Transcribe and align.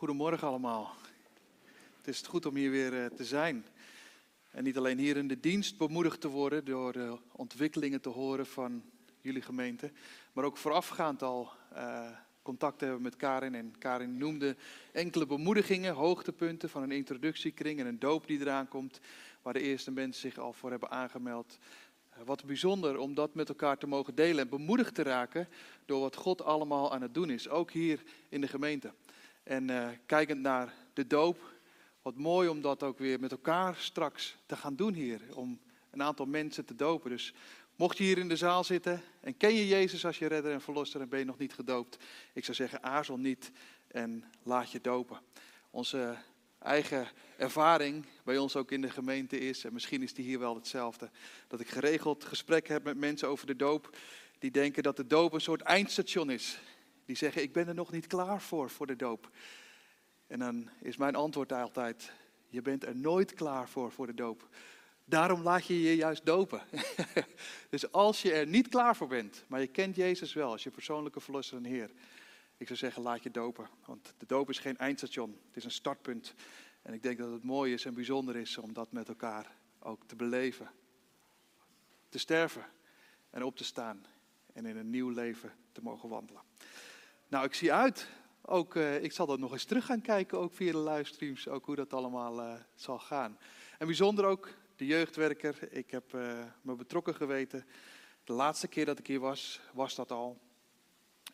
Goedemorgen 0.00 0.48
allemaal. 0.48 0.94
Het 1.96 2.08
is 2.08 2.20
goed 2.20 2.46
om 2.46 2.54
hier 2.54 2.70
weer 2.70 3.04
eh, 3.04 3.06
te 3.06 3.24
zijn. 3.24 3.64
En 4.50 4.64
niet 4.64 4.76
alleen 4.76 4.98
hier 4.98 5.16
in 5.16 5.28
de 5.28 5.40
dienst 5.40 5.76
bemoedigd 5.76 6.20
te 6.20 6.28
worden 6.28 6.64
door 6.64 6.92
de 6.92 7.18
ontwikkelingen 7.32 8.00
te 8.00 8.08
horen 8.08 8.46
van 8.46 8.82
jullie 9.20 9.42
gemeente, 9.42 9.92
maar 10.32 10.44
ook 10.44 10.56
voorafgaand 10.56 11.22
al 11.22 11.52
uh, 11.72 12.10
contact 12.42 12.80
hebben 12.80 13.02
met 13.02 13.16
Karin. 13.16 13.54
En 13.54 13.78
Karin 13.78 14.18
noemde 14.18 14.56
enkele 14.92 15.26
bemoedigingen, 15.26 15.94
hoogtepunten 15.94 16.68
van 16.70 16.82
een 16.82 16.92
introductiekring 16.92 17.80
en 17.80 17.86
een 17.86 17.98
doop 17.98 18.26
die 18.26 18.40
eraan 18.40 18.68
komt, 18.68 19.00
waar 19.42 19.52
de 19.52 19.60
eerste 19.60 19.90
mensen 19.90 20.20
zich 20.30 20.38
al 20.38 20.52
voor 20.52 20.70
hebben 20.70 20.90
aangemeld. 20.90 21.58
Wat 22.24 22.44
bijzonder 22.44 22.98
om 22.98 23.14
dat 23.14 23.34
met 23.34 23.48
elkaar 23.48 23.78
te 23.78 23.86
mogen 23.86 24.14
delen 24.14 24.44
en 24.44 24.48
bemoedigd 24.48 24.94
te 24.94 25.02
raken 25.02 25.48
door 25.84 26.00
wat 26.00 26.16
God 26.16 26.42
allemaal 26.42 26.92
aan 26.92 27.02
het 27.02 27.14
doen 27.14 27.30
is, 27.30 27.48
ook 27.48 27.70
hier 27.70 28.02
in 28.28 28.40
de 28.40 28.48
gemeente. 28.48 28.92
En 29.42 29.70
uh, 29.70 29.88
kijkend 30.06 30.40
naar 30.40 30.74
de 30.92 31.06
doop, 31.06 31.52
wat 32.02 32.16
mooi 32.16 32.48
om 32.48 32.60
dat 32.60 32.82
ook 32.82 32.98
weer 32.98 33.20
met 33.20 33.30
elkaar 33.30 33.76
straks 33.76 34.36
te 34.46 34.56
gaan 34.56 34.76
doen 34.76 34.94
hier. 34.94 35.20
Om 35.34 35.60
een 35.90 36.02
aantal 36.02 36.26
mensen 36.26 36.64
te 36.64 36.74
dopen. 36.74 37.10
Dus 37.10 37.34
mocht 37.76 37.98
je 37.98 38.04
hier 38.04 38.18
in 38.18 38.28
de 38.28 38.36
zaal 38.36 38.64
zitten 38.64 39.02
en 39.20 39.36
ken 39.36 39.54
je 39.54 39.68
Jezus 39.68 40.06
als 40.06 40.18
je 40.18 40.26
redder 40.26 40.52
en 40.52 40.60
verlosser 40.60 41.00
en 41.00 41.08
ben 41.08 41.18
je 41.18 41.24
nog 41.24 41.38
niet 41.38 41.54
gedoopt. 41.54 41.96
Ik 42.32 42.44
zou 42.44 42.56
zeggen, 42.56 42.82
aarzel 42.82 43.18
niet 43.18 43.50
en 43.86 44.24
laat 44.42 44.70
je 44.70 44.80
dopen. 44.80 45.20
Onze 45.70 46.16
eigen 46.58 47.08
ervaring 47.36 48.06
bij 48.24 48.38
ons 48.38 48.56
ook 48.56 48.70
in 48.70 48.80
de 48.80 48.90
gemeente 48.90 49.38
is, 49.38 49.64
en 49.64 49.72
misschien 49.72 50.02
is 50.02 50.14
die 50.14 50.24
hier 50.24 50.38
wel 50.38 50.54
hetzelfde, 50.54 51.10
dat 51.48 51.60
ik 51.60 51.68
geregeld 51.68 52.24
gesprekken 52.24 52.72
heb 52.72 52.84
met 52.84 52.96
mensen 52.96 53.28
over 53.28 53.46
de 53.46 53.56
doop. 53.56 53.96
Die 54.38 54.50
denken 54.50 54.82
dat 54.82 54.96
de 54.96 55.06
doop 55.06 55.32
een 55.32 55.40
soort 55.40 55.60
eindstation 55.60 56.30
is. 56.30 56.58
Die 57.10 57.18
zeggen, 57.18 57.42
ik 57.42 57.52
ben 57.52 57.68
er 57.68 57.74
nog 57.74 57.92
niet 57.92 58.06
klaar 58.06 58.40
voor, 58.40 58.70
voor 58.70 58.86
de 58.86 58.96
doop. 58.96 59.30
En 60.26 60.38
dan 60.38 60.68
is 60.80 60.96
mijn 60.96 61.14
antwoord 61.14 61.52
altijd, 61.52 62.12
je 62.48 62.62
bent 62.62 62.84
er 62.84 62.96
nooit 62.96 63.34
klaar 63.34 63.68
voor, 63.68 63.92
voor 63.92 64.06
de 64.06 64.14
doop. 64.14 64.48
Daarom 65.04 65.42
laat 65.42 65.66
je 65.66 65.82
je 65.82 65.96
juist 65.96 66.26
dopen. 66.26 66.62
dus 67.70 67.92
als 67.92 68.22
je 68.22 68.32
er 68.32 68.46
niet 68.46 68.68
klaar 68.68 68.96
voor 68.96 69.08
bent, 69.08 69.44
maar 69.46 69.60
je 69.60 69.66
kent 69.66 69.96
Jezus 69.96 70.32
wel 70.32 70.50
als 70.50 70.62
je 70.62 70.70
persoonlijke 70.70 71.20
verlosser 71.20 71.56
en 71.56 71.64
Heer. 71.64 71.90
Ik 72.56 72.66
zou 72.66 72.78
zeggen, 72.78 73.02
laat 73.02 73.22
je 73.22 73.30
dopen. 73.30 73.68
Want 73.84 74.14
de 74.18 74.26
doop 74.26 74.48
is 74.48 74.58
geen 74.58 74.78
eindstation, 74.78 75.38
het 75.46 75.56
is 75.56 75.64
een 75.64 75.70
startpunt. 75.70 76.34
En 76.82 76.94
ik 76.94 77.02
denk 77.02 77.18
dat 77.18 77.32
het 77.32 77.44
mooi 77.44 77.72
is 77.72 77.84
en 77.84 77.94
bijzonder 77.94 78.36
is 78.36 78.58
om 78.58 78.72
dat 78.72 78.92
met 78.92 79.08
elkaar 79.08 79.56
ook 79.78 80.06
te 80.06 80.16
beleven. 80.16 80.70
Te 82.08 82.18
sterven 82.18 82.64
en 83.30 83.44
op 83.44 83.56
te 83.56 83.64
staan 83.64 84.06
en 84.52 84.66
in 84.66 84.76
een 84.76 84.90
nieuw 84.90 85.08
leven 85.08 85.52
te 85.72 85.82
mogen 85.82 86.08
wandelen. 86.08 86.49
Nou, 87.30 87.44
ik 87.44 87.54
zie 87.54 87.72
uit. 87.72 88.08
Ook, 88.42 88.74
uh, 88.74 89.02
ik 89.02 89.12
zal 89.12 89.26
dat 89.26 89.38
nog 89.38 89.52
eens 89.52 89.64
terug 89.64 89.84
gaan 89.84 90.00
kijken, 90.00 90.38
ook 90.38 90.54
via 90.54 90.72
de 90.72 90.78
livestreams, 90.78 91.48
ook 91.48 91.66
hoe 91.66 91.76
dat 91.76 91.92
allemaal 91.92 92.40
uh, 92.40 92.54
zal 92.74 92.98
gaan. 92.98 93.38
En 93.78 93.86
bijzonder 93.86 94.24
ook 94.24 94.48
de 94.76 94.86
jeugdwerker. 94.86 95.72
Ik 95.72 95.90
heb 95.90 96.14
uh, 96.14 96.44
me 96.62 96.74
betrokken 96.74 97.14
geweten. 97.14 97.66
De 98.24 98.32
laatste 98.32 98.68
keer 98.68 98.84
dat 98.86 98.98
ik 98.98 99.06
hier 99.06 99.20
was, 99.20 99.60
was 99.72 99.94
dat 99.94 100.10
al. 100.10 100.40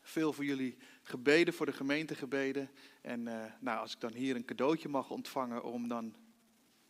Veel 0.03 0.33
voor 0.33 0.45
jullie 0.45 0.77
gebeden, 1.03 1.55
voor 1.55 1.67
de 1.67 1.73
gemeente 1.73 2.15
gebeden. 2.15 2.71
En 3.01 3.23
nou, 3.61 3.81
als 3.81 3.93
ik 3.95 4.01
dan 4.01 4.13
hier 4.13 4.37
een 4.37 4.45
cadeautje 4.45 4.89
mag 4.89 5.11
ontvangen 5.11 5.63
om 5.63 5.89
dan 5.89 6.15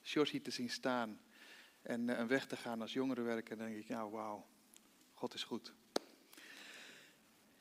Sjorsi 0.02 0.40
te 0.40 0.50
zien 0.50 0.70
staan 0.70 1.20
en, 1.82 2.16
en 2.16 2.26
weg 2.26 2.46
te 2.46 2.56
gaan 2.56 2.80
als 2.80 2.92
jongerenwerker, 2.92 3.56
dan 3.56 3.66
denk 3.66 3.78
ik, 3.78 3.88
nou 3.88 4.10
wauw, 4.10 4.46
God 5.12 5.34
is 5.34 5.44
goed. 5.44 5.74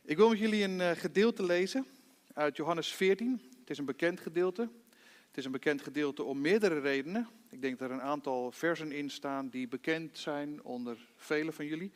Ik 0.08 0.18
wil 0.18 0.30
met 0.30 0.40
jullie 0.40 0.64
een 0.64 0.80
uh, 0.80 0.92
gedeelte 0.92 1.44
lezen 1.44 1.86
uit 2.34 2.56
Johannes 2.56 2.94
14. 2.94 3.42
Het 3.60 3.70
is 3.70 3.78
een 3.78 3.86
bekend 3.86 4.20
gedeelte. 4.20 4.62
Het 5.28 5.38
is 5.38 5.46
een 5.46 5.52
bekend 5.52 5.82
gedeelte 5.82 6.24
om 6.24 6.42
meerdere 6.42 6.80
redenen. 6.80 7.28
Ik 7.50 7.62
denk 7.62 7.80
dat 7.80 7.90
er 7.90 7.96
een 7.96 8.02
aantal 8.02 8.52
versen 8.52 8.92
in 8.92 9.10
staan 9.10 9.50
die 9.50 9.68
bekend 9.68 10.18
zijn 10.18 10.64
onder 10.64 10.98
velen 11.16 11.54
van 11.54 11.66
jullie. 11.66 11.92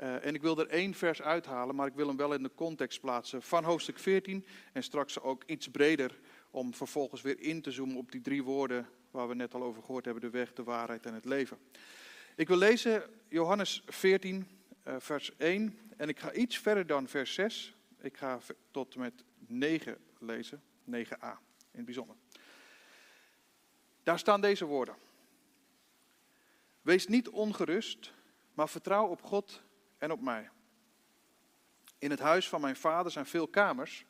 Uh, 0.00 0.26
en 0.26 0.34
ik 0.34 0.42
wil 0.42 0.58
er 0.58 0.68
één 0.68 0.94
vers 0.94 1.22
uithalen, 1.22 1.74
maar 1.74 1.86
ik 1.86 1.94
wil 1.94 2.06
hem 2.06 2.16
wel 2.16 2.34
in 2.34 2.42
de 2.42 2.54
context 2.54 3.00
plaatsen 3.00 3.42
van 3.42 3.64
hoofdstuk 3.64 3.98
14 3.98 4.46
en 4.72 4.82
straks 4.82 5.20
ook 5.20 5.42
iets 5.46 5.68
breder 5.68 6.18
om 6.50 6.74
vervolgens 6.74 7.22
weer 7.22 7.40
in 7.40 7.62
te 7.62 7.70
zoomen 7.70 7.96
op 7.96 8.12
die 8.12 8.20
drie 8.20 8.42
woorden 8.42 8.88
waar 9.10 9.28
we 9.28 9.34
net 9.34 9.54
al 9.54 9.62
over 9.62 9.82
gehoord 9.82 10.04
hebben, 10.04 10.22
de 10.22 10.30
weg, 10.30 10.52
de 10.52 10.64
waarheid 10.64 11.06
en 11.06 11.14
het 11.14 11.24
leven. 11.24 11.58
Ik 12.36 12.48
wil 12.48 12.56
lezen 12.56 13.02
Johannes 13.28 13.82
14, 13.86 14.46
uh, 14.88 14.94
vers 14.98 15.36
1 15.36 15.78
en 15.98 16.08
ik 16.08 16.18
ga 16.18 16.32
iets 16.32 16.58
verder 16.58 16.86
dan 16.86 17.08
vers 17.08 17.34
6. 17.34 17.76
Ik 18.00 18.16
ga 18.16 18.38
tot 18.70 18.96
met 18.96 19.24
9 19.38 19.98
lezen, 20.18 20.62
9a 20.90 21.38
in 21.70 21.76
het 21.76 21.84
bijzonder. 21.84 22.16
Daar 24.02 24.18
staan 24.18 24.40
deze 24.40 24.64
woorden. 24.64 24.94
Wees 26.82 27.06
niet 27.06 27.28
ongerust, 27.28 28.12
maar 28.54 28.68
vertrouw 28.68 29.06
op 29.06 29.22
God 29.22 29.62
en 29.98 30.12
op 30.12 30.20
mij. 30.20 30.50
In 31.98 32.10
het 32.10 32.20
huis 32.20 32.48
van 32.48 32.60
mijn 32.60 32.76
vader 32.76 33.12
zijn 33.12 33.26
veel 33.26 33.48
kamers. 33.48 34.06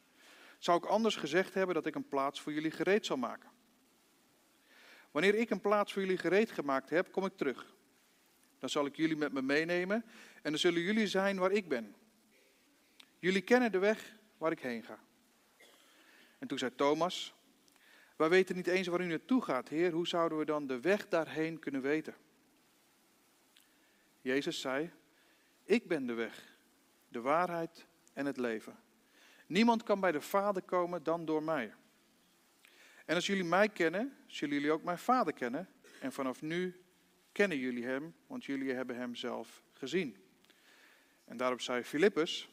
Zou 0.59 0.78
ik 0.78 0.84
anders 0.84 1.16
gezegd 1.16 1.54
hebben 1.54 1.75
dat 1.75 1.87
ik 1.87 1.94
een 1.94 2.09
plaats 2.09 2.41
voor 2.41 2.53
jullie 2.53 2.71
gereed 2.71 3.06
zal 3.06 3.16
maken? 3.16 3.50
Wanneer 5.10 5.34
ik 5.34 5.50
een 5.50 5.60
plaats 5.60 5.93
voor 5.93 6.03
jullie 6.03 6.19
gereed 6.19 6.50
gemaakt 6.50 6.91
heb, 6.91 7.12
kom 7.12 7.25
ik 7.25 7.37
terug. 7.37 7.77
Dan 8.59 8.69
zal 8.69 8.87
ik 8.87 8.97
jullie 8.97 9.17
met 9.17 9.33
me 9.33 9.43
meenemen 9.43 10.05
en 10.43 10.51
dan 10.51 10.59
zullen 10.59 10.81
jullie 10.81 11.07
zijn 11.07 11.39
waar 11.39 11.53
ik 11.53 11.69
ben. 11.69 11.95
Jullie 13.19 13.43
kennen 13.43 13.73
de 13.73 13.79
weg 13.79 14.17
waar 14.39 14.53
ik 14.53 14.61
heen 14.61 14.83
ga. 14.83 14.99
En 16.39 16.49
toen 16.49 16.59
zei 16.59 16.75
Thomas, 16.75 17.35
wij 18.17 18.29
weten 18.29 18.57
niet 18.57 18.67
eens 18.67 18.87
waar 18.87 19.01
u 19.01 19.07
naartoe 19.07 19.43
gaat, 19.43 19.69
Heer, 19.69 19.93
hoe 19.93 20.07
zouden 20.07 20.39
we 20.39 20.45
dan 20.45 20.67
de 20.67 20.81
weg 20.81 21.09
daarheen 21.09 21.59
kunnen 21.59 21.81
weten? 21.81 22.15
Jezus 24.21 24.61
zei, 24.61 24.91
ik 25.65 25.89
ben 25.89 26.07
de 26.07 26.15
weg, 26.15 26.57
de 27.09 27.21
waarheid 27.21 27.87
en 28.13 28.27
het 28.27 28.37
leven. 28.37 28.77
Niemand 29.47 29.83
kan 29.83 30.01
bij 30.01 30.13
de 30.13 30.21
Vader 30.21 30.63
komen 30.63 31.03
dan 31.03 31.25
door 31.25 31.43
mij. 31.43 31.75
En 33.05 33.15
als 33.15 33.27
jullie 33.27 33.45
mij 33.45 33.69
kennen, 33.69 34.17
zullen 34.27 34.55
jullie 34.55 34.73
ook 34.73 34.83
mijn 34.83 34.99
Vader 34.99 35.33
kennen. 35.33 35.69
En 36.01 36.13
vanaf 36.13 36.43
nu 36.43 36.81
kennen 37.38 37.59
jullie 37.59 37.84
hem, 37.84 38.15
want 38.26 38.44
jullie 38.44 38.72
hebben 38.72 38.97
hem 38.97 39.15
zelf 39.15 39.62
gezien. 39.72 40.16
En 41.25 41.37
daarop 41.37 41.60
zei 41.60 41.82
Filippus, 41.82 42.49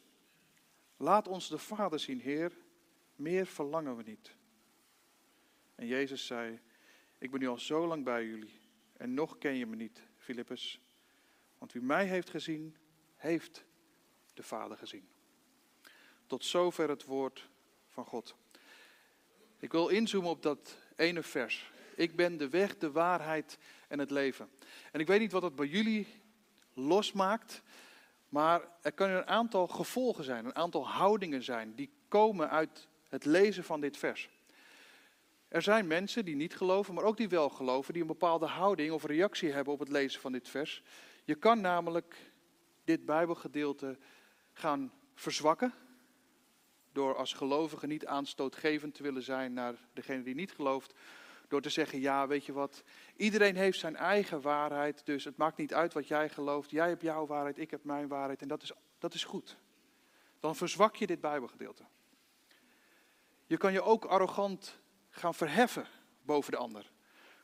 laat 0.98 1.28
ons 1.28 1.50
de 1.50 1.58
Vader 1.58 2.00
zien, 2.00 2.20
Heer, 2.20 2.52
meer 3.16 3.46
verlangen 3.46 3.98
we 3.98 4.04
niet. 4.04 4.36
En 5.76 5.88
Jezus 5.88 6.26
zei, 6.26 6.60
ik 7.18 7.32
ben 7.32 7.40
nu 7.40 7.48
al 7.48 7.58
zo 7.58 7.88
lang 7.88 8.04
bij 8.04 8.26
jullie 8.26 8.60
en 8.98 9.14
nog 9.14 9.38
ken 9.38 9.56
je 9.56 9.66
me 9.66 9.76
niet, 9.76 10.02
Filippus. 10.18 10.82
Want 11.58 11.74
wie 11.74 11.82
mij 11.82 12.06
heeft 12.06 12.30
gezien, 12.30 12.76
heeft 13.16 13.66
de 14.34 14.44
Vader 14.44 14.78
gezien. 14.78 15.08
Tot 16.28 16.46
zover 16.46 16.90
het 16.90 17.04
woord 17.04 17.50
van 17.90 18.06
God. 18.06 18.36
Ik 19.60 19.72
wil 19.72 19.88
inzoomen 19.88 20.30
op 20.30 20.42
dat 20.42 20.78
ene 20.96 21.24
vers. 21.24 21.72
Ik 21.96 22.16
ben 22.16 22.38
de 22.38 22.50
weg, 22.50 22.78
de 22.78 22.92
waarheid 22.92 23.58
en 23.88 24.00
het 24.00 24.12
leven. 24.12 24.50
En 24.92 25.00
ik 25.00 25.08
weet 25.08 25.20
niet 25.20 25.32
wat 25.32 25.42
dat 25.42 25.56
bij 25.56 25.68
jullie 25.68 26.08
losmaakt, 26.74 27.62
maar 28.30 28.62
er 28.82 28.92
kunnen 28.92 29.18
een 29.18 29.28
aantal 29.28 29.68
gevolgen 29.68 30.24
zijn, 30.24 30.46
een 30.46 30.56
aantal 30.56 30.88
houdingen 30.88 31.44
zijn 31.44 31.76
die 31.76 31.90
komen 32.08 32.50
uit 32.50 32.88
het 33.10 33.26
lezen 33.26 33.64
van 33.64 33.82
dit 33.82 33.98
vers. 33.98 34.30
Er 35.48 35.62
zijn 35.62 35.88
mensen 35.88 36.26
die 36.26 36.36
niet 36.36 36.56
geloven, 36.56 36.94
maar 36.94 37.04
ook 37.04 37.18
die 37.18 37.30
wel 37.30 37.50
geloven, 37.50 37.94
die 37.94 38.02
een 38.02 38.08
bepaalde 38.08 38.46
houding 38.46 38.92
of 38.92 39.04
reactie 39.04 39.52
hebben 39.52 39.74
op 39.74 39.80
het 39.80 39.90
lezen 39.90 40.22
van 40.22 40.32
dit 40.32 40.50
vers. 40.50 40.84
Je 41.24 41.36
kan 41.36 41.62
namelijk 41.62 42.16
dit 42.84 43.06
Bijbelgedeelte 43.06 43.98
gaan 44.54 44.94
verzwakken, 45.14 45.74
door 46.92 47.16
als 47.16 47.34
gelovige 47.34 47.88
niet 47.88 48.06
aanstootgevend 48.06 48.94
te 48.94 49.04
willen 49.04 49.24
zijn 49.24 49.54
naar 49.54 49.76
degene 49.94 50.24
die 50.24 50.36
niet 50.36 50.52
gelooft, 50.52 50.94
door 51.48 51.62
te 51.62 51.70
zeggen, 51.70 52.00
ja, 52.00 52.28
weet 52.28 52.46
je 52.46 52.54
wat, 52.54 52.84
iedereen 53.16 53.56
heeft 53.56 53.80
zijn 53.80 53.96
eigen 53.96 54.42
waarheid, 54.42 55.06
dus 55.06 55.24
het 55.24 55.38
maakt 55.38 55.58
niet 55.58 55.74
uit 55.74 55.94
wat 55.94 56.08
jij 56.08 56.30
gelooft. 56.30 56.70
Jij 56.70 56.88
hebt 56.88 57.02
jouw 57.02 57.26
waarheid, 57.26 57.58
ik 57.58 57.72
heb 57.72 57.84
mijn 57.84 58.08
waarheid 58.08 58.42
en 58.42 58.48
dat 58.48 58.62
is, 58.62 58.72
dat 58.98 59.14
is 59.14 59.24
goed. 59.24 59.58
Dan 60.40 60.56
verzwak 60.56 60.96
je 60.96 61.08
dit 61.08 61.22
Bijbelgedeelte. 61.22 61.84
Je 63.46 63.58
kan 63.58 63.74
je 63.74 63.82
ook 63.82 64.06
arrogant 64.06 64.80
gaan 65.10 65.34
verheffen 65.34 65.88
boven 66.22 66.52
de 66.52 66.58
ander. 66.58 66.92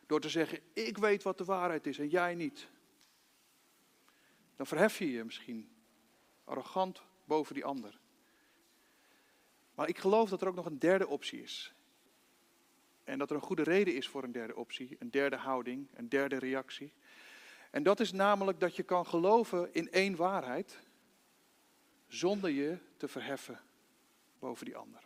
Door 0.06 0.20
te 0.20 0.30
zeggen, 0.30 0.60
ik 0.74 0.98
weet 0.98 1.24
wat 1.24 1.38
de 1.38 1.46
waarheid 1.46 1.88
is 1.88 2.00
en 2.00 2.08
jij 2.08 2.36
niet. 2.36 2.70
Dan 4.56 4.68
verhef 4.68 4.98
je 4.98 5.12
je 5.12 5.24
misschien 5.24 5.76
arrogant 6.44 7.02
boven 7.26 7.54
die 7.54 7.66
ander. 7.66 8.00
Maar 9.76 9.88
ik 9.88 9.98
geloof 9.98 10.30
dat 10.30 10.42
er 10.42 10.48
ook 10.48 10.56
nog 10.56 10.66
een 10.66 10.80
derde 10.80 11.08
optie 11.08 11.42
is. 11.42 11.74
En 13.12 13.18
dat 13.18 13.30
er 13.30 13.36
een 13.36 13.42
goede 13.42 13.64
reden 13.64 13.96
is 13.96 14.08
voor 14.08 14.24
een 14.24 14.32
derde 14.32 14.56
optie, 14.56 14.96
een 15.00 15.12
derde 15.12 15.36
houding, 15.36 15.88
een 15.94 16.10
derde 16.10 16.38
reactie. 16.38 16.94
En 17.72 17.84
dat 17.84 18.00
is 18.00 18.12
namelijk 18.12 18.60
dat 18.60 18.76
je 18.76 18.84
kan 18.84 19.06
geloven 19.06 19.74
in 19.74 19.92
één 19.92 20.16
waarheid, 20.16 20.80
zonder 22.08 22.50
je 22.50 22.78
te 22.98 23.08
verheffen 23.08 23.60
boven 24.40 24.66
die 24.66 24.76
ander. 24.76 25.02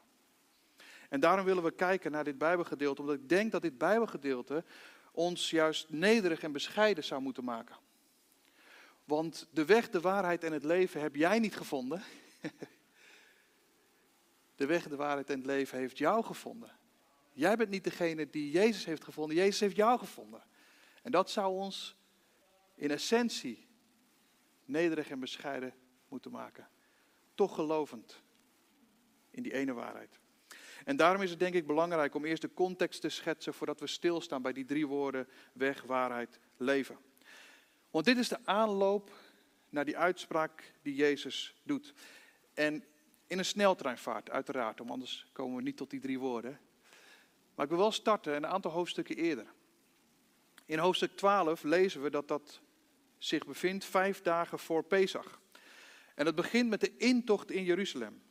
En 1.10 1.20
daarom 1.20 1.46
willen 1.46 1.64
we 1.64 1.72
kijken 1.72 2.12
naar 2.12 2.24
dit 2.24 2.38
Bijbelgedeelte, 2.38 3.02
omdat 3.02 3.16
ik 3.16 3.30
denk 3.30 3.52
dat 3.52 3.62
dit 3.62 3.78
Bijbelgedeelte 3.78 4.64
ons 5.12 5.50
juist 5.50 5.90
nederig 5.90 6.42
en 6.42 6.52
bescheiden 6.52 7.04
zou 7.04 7.22
moeten 7.22 7.44
maken. 7.44 7.76
Want 9.04 9.48
de 9.52 9.66
weg, 9.66 9.90
de 9.90 10.02
waarheid 10.02 10.44
en 10.44 10.52
het 10.52 10.64
leven 10.64 11.02
heb 11.02 11.16
jij 11.16 11.40
niet 11.40 11.56
gevonden. 11.56 12.04
De 14.56 14.66
weg, 14.66 14.88
de 14.88 14.96
waarheid 14.96 15.30
en 15.30 15.38
het 15.38 15.46
leven 15.46 15.78
heeft 15.78 15.98
jou 15.98 16.24
gevonden. 16.24 16.72
Jij 17.36 17.56
bent 17.56 17.70
niet 17.70 17.84
degene 17.84 18.30
die 18.30 18.52
Jezus 18.52 18.86
heeft 18.86 19.04
gevonden, 19.04 19.36
Jezus 19.36 19.60
heeft 19.60 19.76
jou 19.76 20.00
gevonden. 20.00 20.44
En 21.02 21.12
dat 21.12 21.30
zou 21.30 21.54
ons 21.54 21.96
in 22.76 22.92
essentie 22.92 23.68
nederig 24.66 25.10
en 25.10 25.20
bescheiden 25.20 25.74
moeten 26.08 26.32
maken. 26.32 26.68
Toch 27.34 27.56
gelovend 27.56 28.22
in 29.32 29.44
die 29.44 29.54
ene 29.54 29.74
waarheid. 29.74 30.20
En 30.86 30.96
daarom 30.96 31.22
is 31.22 31.30
het 31.30 31.40
denk 31.40 31.54
ik 31.54 31.68
belangrijk 31.68 32.16
om 32.16 32.26
eerst 32.26 32.42
de 32.42 32.54
context 32.54 33.02
te 33.02 33.10
schetsen 33.10 33.54
voordat 33.54 33.80
we 33.80 33.88
stilstaan 33.88 34.42
bij 34.42 34.54
die 34.54 34.66
drie 34.66 34.88
woorden 34.88 35.28
weg, 35.54 35.84
waarheid, 35.84 36.40
leven. 36.58 36.98
Want 37.92 38.06
dit 38.06 38.18
is 38.18 38.28
de 38.28 38.46
aanloop 38.46 39.12
naar 39.70 39.86
die 39.86 39.98
uitspraak 39.98 40.74
die 40.82 40.96
Jezus 40.96 41.56
doet. 41.64 41.94
En 42.54 42.84
in 43.28 43.38
een 43.38 43.46
sneltreinvaart, 43.46 44.30
uiteraard, 44.30 44.82
om 44.82 44.92
anders 44.92 45.30
komen 45.32 45.56
we 45.56 45.62
niet 45.62 45.78
tot 45.78 45.90
die 45.90 46.00
drie 46.00 46.20
woorden. 46.20 46.60
Maar 47.56 47.66
ik 47.66 47.72
wil 47.72 47.80
wel 47.80 47.92
starten 47.92 48.36
een 48.36 48.48
aantal 48.48 48.72
hoofdstukken 48.72 49.16
eerder. 49.16 49.54
In 50.66 50.80
hoofdstuk 50.80 51.16
12 51.18 51.64
lezen 51.64 52.02
we 52.02 52.10
dat 52.10 52.28
dat 52.28 52.62
zich 53.18 53.46
bevindt 53.46 53.86
vijf 53.86 54.22
dagen 54.22 54.60
voor 54.60 54.84
Pesach. 54.84 55.40
En 56.16 56.26
het 56.26 56.36
begint 56.36 56.70
met 56.70 56.82
de 56.82 56.98
intocht 56.98 57.52
in 57.52 57.64
Jeruzalem. 57.64 58.24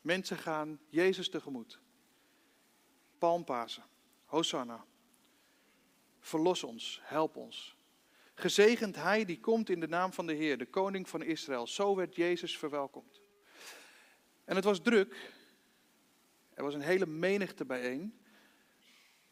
Mensen 0.00 0.36
gaan 0.36 0.80
Jezus 0.88 1.28
tegemoet. 1.28 1.80
Palmpasen, 3.18 3.84
Hosanna. 4.24 4.84
Verlos 6.20 6.64
ons, 6.64 7.00
help 7.02 7.36
ons. 7.36 7.76
Gezegend 8.34 8.96
hij 8.96 9.24
die 9.24 9.40
komt 9.40 9.70
in 9.70 9.80
de 9.80 9.88
naam 9.88 10.12
van 10.12 10.26
de 10.26 10.32
Heer, 10.32 10.58
de 10.58 10.66
koning 10.66 11.08
van 11.08 11.22
Israël. 11.22 11.66
Zo 11.66 11.96
werd 11.96 12.14
Jezus 12.14 12.58
verwelkomd. 12.58 13.20
En 14.44 14.56
het 14.56 14.64
was 14.64 14.80
druk. 14.80 15.32
Er 16.54 16.64
was 16.64 16.74
een 16.74 16.80
hele 16.80 17.06
menigte 17.06 17.64
bijeen. 17.64 18.17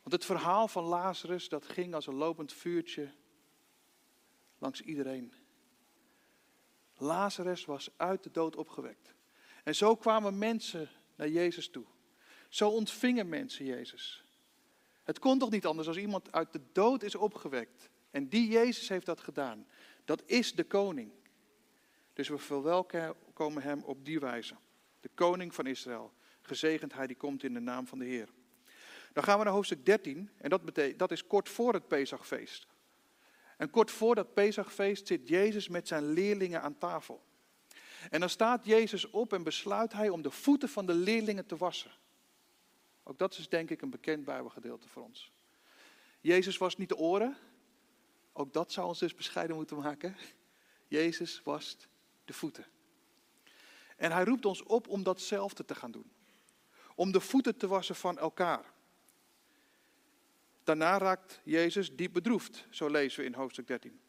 Want 0.06 0.22
het 0.22 0.38
verhaal 0.38 0.68
van 0.68 0.84
Lazarus, 0.84 1.48
dat 1.48 1.66
ging 1.66 1.94
als 1.94 2.06
een 2.06 2.14
lopend 2.14 2.52
vuurtje 2.52 3.10
langs 4.58 4.80
iedereen. 4.80 5.32
Lazarus 6.94 7.64
was 7.64 7.90
uit 7.96 8.22
de 8.22 8.30
dood 8.30 8.56
opgewekt. 8.56 9.14
En 9.64 9.74
zo 9.74 9.96
kwamen 9.96 10.38
mensen 10.38 10.88
naar 11.16 11.28
Jezus 11.28 11.68
toe. 11.68 11.84
Zo 12.48 12.68
ontvingen 12.68 13.28
mensen 13.28 13.64
Jezus. 13.64 14.24
Het 15.04 15.18
kon 15.18 15.38
toch 15.38 15.50
niet 15.50 15.66
anders 15.66 15.88
als 15.88 15.96
iemand 15.96 16.32
uit 16.32 16.52
de 16.52 16.60
dood 16.72 17.02
is 17.02 17.14
opgewekt. 17.14 17.90
En 18.10 18.28
die 18.28 18.48
Jezus 18.48 18.88
heeft 18.88 19.06
dat 19.06 19.20
gedaan. 19.20 19.66
Dat 20.04 20.22
is 20.26 20.54
de 20.54 20.64
koning. 20.64 21.12
Dus 22.12 22.28
we 22.28 22.38
verwelkomen 22.38 23.62
hem 23.62 23.82
op 23.82 24.04
die 24.04 24.20
wijze. 24.20 24.56
De 25.00 25.10
koning 25.14 25.54
van 25.54 25.66
Israël. 25.66 26.12
Gezegend 26.40 26.92
hij 26.92 27.06
die 27.06 27.16
komt 27.16 27.42
in 27.42 27.54
de 27.54 27.60
naam 27.60 27.86
van 27.86 27.98
de 27.98 28.04
Heer. 28.04 28.28
Dan 29.16 29.24
gaan 29.24 29.38
we 29.38 29.44
naar 29.44 29.52
hoofdstuk 29.52 29.86
13. 29.86 30.30
En 30.36 30.50
dat, 30.50 30.62
betekent, 30.62 30.98
dat 30.98 31.10
is 31.10 31.26
kort 31.26 31.48
voor 31.48 31.72
het 31.72 31.88
Pesachfeest. 31.88 32.66
En 33.56 33.70
kort 33.70 33.90
voor 33.90 34.14
dat 34.14 34.34
Pesachfeest 34.34 35.06
zit 35.06 35.28
Jezus 35.28 35.68
met 35.68 35.88
zijn 35.88 36.12
leerlingen 36.12 36.62
aan 36.62 36.78
tafel. 36.78 37.24
En 38.10 38.20
dan 38.20 38.30
staat 38.30 38.64
Jezus 38.64 39.10
op 39.10 39.32
en 39.32 39.42
besluit 39.42 39.92
hij 39.92 40.08
om 40.08 40.22
de 40.22 40.30
voeten 40.30 40.68
van 40.68 40.86
de 40.86 40.94
leerlingen 40.94 41.46
te 41.46 41.56
wassen. 41.56 41.90
Ook 43.02 43.18
dat 43.18 43.38
is 43.38 43.48
denk 43.48 43.70
ik 43.70 43.82
een 43.82 43.90
bekend 43.90 44.24
Bijbelgedeelte 44.24 44.88
voor 44.88 45.02
ons. 45.02 45.32
Jezus 46.20 46.56
was 46.56 46.76
niet 46.76 46.88
de 46.88 46.96
oren. 46.96 47.36
Ook 48.32 48.52
dat 48.52 48.72
zou 48.72 48.86
ons 48.86 48.98
dus 48.98 49.14
bescheiden 49.14 49.56
moeten 49.56 49.76
maken. 49.76 50.16
Jezus 50.86 51.40
wast 51.44 51.88
de 52.24 52.32
voeten. 52.32 52.66
En 53.96 54.12
hij 54.12 54.24
roept 54.24 54.44
ons 54.44 54.62
op 54.62 54.88
om 54.88 55.02
datzelfde 55.02 55.64
te 55.64 55.74
gaan 55.74 55.90
doen. 55.90 56.10
Om 56.94 57.12
de 57.12 57.20
voeten 57.20 57.56
te 57.56 57.66
wassen 57.66 57.96
van 57.96 58.18
elkaar. 58.18 58.74
Daarna 60.66 60.98
raakt 60.98 61.40
Jezus 61.44 61.96
diep 61.96 62.12
bedroefd, 62.12 62.66
zo 62.70 62.88
lezen 62.88 63.20
we 63.20 63.26
in 63.26 63.34
hoofdstuk 63.34 63.66
13. 63.66 64.00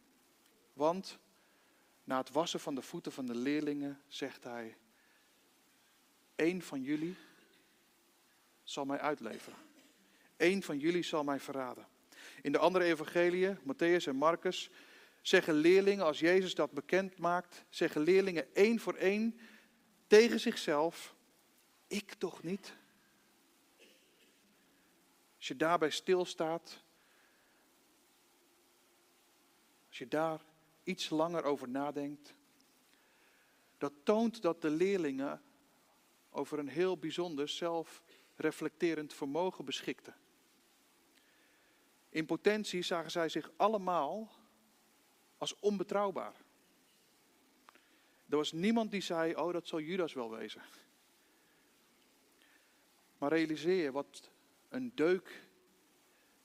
Want 0.74 1.20
na 2.04 2.18
het 2.18 2.32
wassen 2.32 2.60
van 2.60 2.76
de 2.76 2.82
voeten 2.82 3.12
van 3.12 3.26
de 3.26 3.36
leerlingen 3.36 4.02
zegt 4.08 4.44
hij: 4.44 4.78
Eén 6.36 6.62
van 6.62 6.82
jullie 6.82 7.16
zal 8.64 8.86
mij 8.86 9.00
uitleveren. 9.00 9.58
Eén 10.38 10.64
van 10.64 10.80
jullie 10.80 11.04
zal 11.04 11.24
mij 11.24 11.40
verraden. 11.40 11.88
In 12.42 12.52
de 12.52 12.58
andere 12.58 12.86
evangeliën, 12.86 13.58
Matthäus 13.60 14.08
en 14.08 14.16
Marcus, 14.16 14.70
zeggen 15.22 15.54
leerlingen, 15.54 16.06
als 16.06 16.20
Jezus 16.20 16.56
dat 16.56 16.72
bekend 16.72 17.18
maakt, 17.18 17.66
zeggen 17.70 18.02
leerlingen 18.02 18.56
één 18.56 18.80
voor 18.80 18.96
één 18.96 19.40
tegen 20.08 20.40
zichzelf: 20.40 21.16
Ik 21.88 22.14
toch 22.14 22.44
niet? 22.44 22.76
Als 25.48 25.58
je 25.58 25.66
daarbij 25.66 25.90
stilstaat, 25.90 26.84
als 29.88 29.98
je 29.98 30.08
daar 30.08 30.42
iets 30.84 31.10
langer 31.10 31.44
over 31.44 31.70
nadenkt, 31.70 32.34
dat 33.78 33.94
toont 34.04 34.42
dat 34.42 34.62
de 34.62 34.70
leerlingen 34.70 35.42
over 36.30 36.60
een 36.60 36.68
heel 36.68 36.98
bijzonder 36.98 37.50
zelfreflecterend 37.50 39.14
vermogen 39.14 39.66
beschikten. 39.66 40.16
In 42.10 42.26
potentie 42.26 42.82
zagen 42.82 43.12
zij 43.12 43.30
zich 43.30 43.52
allemaal 43.56 44.32
als 45.38 45.60
onbetrouwbaar. 45.60 46.36
Er 48.30 48.38
was 48.38 48.52
niemand 48.52 48.92
die 48.92 49.02
zei, 49.02 49.36
oh 49.36 49.54
dat 49.54 49.68
zal 49.68 49.80
Judas 49.80 50.14
wel 50.14 50.30
wezen. 50.30 50.62
Maar 53.18 53.30
realiseer 53.30 53.84
je 53.84 53.92
wat 53.92 54.36
een 54.70 54.92
deuk 54.96 55.46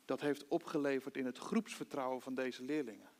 dat 0.05 0.21
heeft 0.21 0.49
opgeleverd 0.49 1.17
in 1.17 1.27
het 1.27 1.39
groepsvertrouwen 1.39 2.21
van 2.21 2.35
deze 2.35 2.63
leerlingen. 2.63 3.11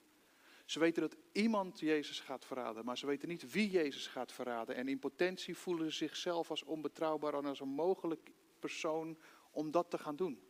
Ze 0.65 0.79
weten 0.79 1.03
dat 1.03 1.17
iemand 1.33 1.81
Jezus 1.81 2.21
gaat 2.21 2.45
verraden, 2.45 2.85
maar 2.85 2.99
ze 2.99 3.07
weten 3.07 3.29
niet 3.29 3.53
wie 3.53 3.71
Jezus 3.71 4.07
gaat 4.07 4.33
verraden. 4.33 4.75
En 4.75 4.89
in 4.89 4.99
potentie 4.99 5.57
voelen 5.57 5.91
ze 5.91 5.97
zichzelf 5.97 6.51
als 6.51 6.63
onbetrouwbaar 6.63 7.35
en 7.35 7.45
als 7.45 7.61
een 7.61 7.69
mogelijk 7.69 8.31
persoon 8.59 9.19
om 9.51 9.71
dat 9.71 9.91
te 9.91 9.99
gaan 9.99 10.17
doen. 10.17 10.41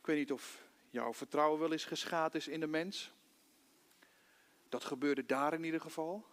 Ik 0.00 0.06
weet 0.06 0.16
niet 0.16 0.32
of 0.32 0.68
jouw 0.90 1.14
vertrouwen 1.14 1.60
wel 1.60 1.72
eens 1.72 1.84
geschaad 1.84 2.34
is 2.34 2.48
in 2.48 2.60
de 2.60 2.66
mens. 2.66 3.12
Dat 4.68 4.84
gebeurde 4.84 5.26
daar 5.26 5.54
in 5.54 5.64
ieder 5.64 5.80
geval. 5.80 6.26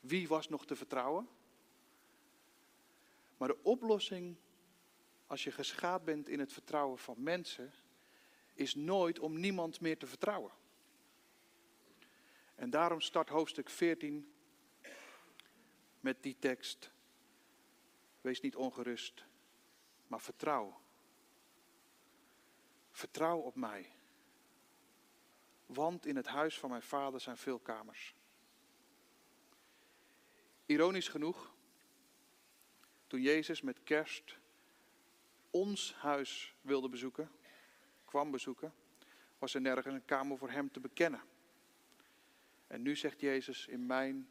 Wie 0.00 0.28
was 0.28 0.48
nog 0.48 0.66
te 0.66 0.76
vertrouwen? 0.76 1.28
Maar 3.36 3.48
de 3.48 3.62
oplossing 3.62 4.36
als 5.30 5.44
je 5.44 5.50
geschaad 5.50 6.04
bent 6.04 6.28
in 6.28 6.38
het 6.38 6.52
vertrouwen 6.52 6.98
van 6.98 7.22
mensen, 7.22 7.72
is 8.54 8.74
nooit 8.74 9.18
om 9.18 9.40
niemand 9.40 9.80
meer 9.80 9.98
te 9.98 10.06
vertrouwen. 10.06 10.52
En 12.54 12.70
daarom 12.70 13.00
start 13.00 13.28
hoofdstuk 13.28 13.70
14 13.70 14.34
met 16.00 16.22
die 16.22 16.36
tekst. 16.38 16.90
Wees 18.20 18.40
niet 18.40 18.56
ongerust, 18.56 19.24
maar 20.06 20.20
vertrouw. 20.20 20.80
Vertrouw 22.90 23.38
op 23.38 23.54
mij. 23.54 23.92
Want 25.66 26.06
in 26.06 26.16
het 26.16 26.26
huis 26.26 26.58
van 26.58 26.70
mijn 26.70 26.82
vader 26.82 27.20
zijn 27.20 27.36
veel 27.36 27.58
kamers. 27.58 28.14
Ironisch 30.66 31.08
genoeg, 31.08 31.54
toen 33.06 33.20
Jezus 33.20 33.60
met 33.60 33.82
kerst 33.82 34.39
ons 35.50 35.94
huis 35.94 36.54
wilde 36.60 36.88
bezoeken, 36.88 37.30
kwam 38.04 38.30
bezoeken, 38.30 38.74
was 39.38 39.54
er 39.54 39.60
nergens 39.60 39.94
een 39.94 40.04
kamer 40.04 40.38
voor 40.38 40.50
hem 40.50 40.70
te 40.70 40.80
bekennen. 40.80 41.20
En 42.66 42.82
nu 42.82 42.96
zegt 42.96 43.20
Jezus, 43.20 43.66
in 43.66 43.86
mijn 43.86 44.28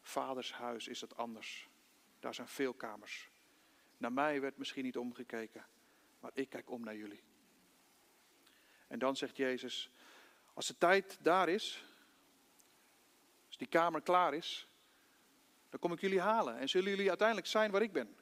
vaders 0.00 0.52
huis 0.52 0.88
is 0.88 1.00
het 1.00 1.16
anders. 1.16 1.68
Daar 2.20 2.34
zijn 2.34 2.48
veel 2.48 2.74
kamers. 2.74 3.30
Naar 3.96 4.12
mij 4.12 4.40
werd 4.40 4.56
misschien 4.56 4.84
niet 4.84 4.96
omgekeken, 4.96 5.66
maar 6.20 6.30
ik 6.34 6.48
kijk 6.48 6.70
om 6.70 6.84
naar 6.84 6.96
jullie. 6.96 7.22
En 8.86 8.98
dan 8.98 9.16
zegt 9.16 9.36
Jezus, 9.36 9.90
als 10.54 10.66
de 10.66 10.78
tijd 10.78 11.18
daar 11.22 11.48
is, 11.48 11.84
als 13.46 13.56
die 13.56 13.68
kamer 13.68 14.02
klaar 14.02 14.34
is, 14.34 14.68
dan 15.70 15.80
kom 15.80 15.92
ik 15.92 16.00
jullie 16.00 16.20
halen 16.20 16.58
en 16.58 16.68
zullen 16.68 16.90
jullie 16.90 17.08
uiteindelijk 17.08 17.46
zijn 17.46 17.70
waar 17.70 17.82
ik 17.82 17.92
ben. 17.92 18.16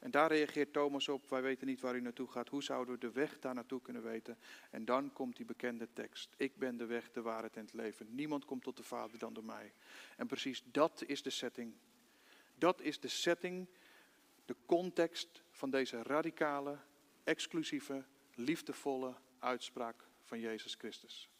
En 0.00 0.10
daar 0.10 0.32
reageert 0.32 0.72
Thomas 0.72 1.08
op, 1.08 1.28
wij 1.28 1.42
weten 1.42 1.66
niet 1.66 1.80
waar 1.80 1.96
u 1.96 2.00
naartoe 2.00 2.28
gaat. 2.28 2.48
Hoe 2.48 2.62
zouden 2.62 2.94
we 2.94 3.00
de 3.00 3.10
weg 3.10 3.38
daar 3.38 3.54
naartoe 3.54 3.82
kunnen 3.82 4.02
weten? 4.02 4.38
En 4.70 4.84
dan 4.84 5.12
komt 5.12 5.36
die 5.36 5.46
bekende 5.46 5.88
tekst. 5.92 6.34
Ik 6.36 6.56
ben 6.56 6.76
de 6.76 6.86
weg, 6.86 7.10
de 7.10 7.22
waarheid 7.22 7.56
en 7.56 7.64
het 7.64 7.72
leven. 7.72 8.14
Niemand 8.14 8.44
komt 8.44 8.62
tot 8.62 8.76
de 8.76 8.82
Vader 8.82 9.18
dan 9.18 9.32
door 9.32 9.44
mij. 9.44 9.72
En 10.16 10.26
precies 10.26 10.62
dat 10.64 11.02
is 11.06 11.22
de 11.22 11.30
setting. 11.30 11.74
Dat 12.54 12.80
is 12.80 13.00
de 13.00 13.08
setting 13.08 13.68
de 14.44 14.56
context 14.66 15.42
van 15.50 15.70
deze 15.70 16.02
radicale, 16.02 16.78
exclusieve, 17.24 18.04
liefdevolle 18.34 19.14
uitspraak 19.38 20.04
van 20.22 20.40
Jezus 20.40 20.74
Christus. 20.74 21.30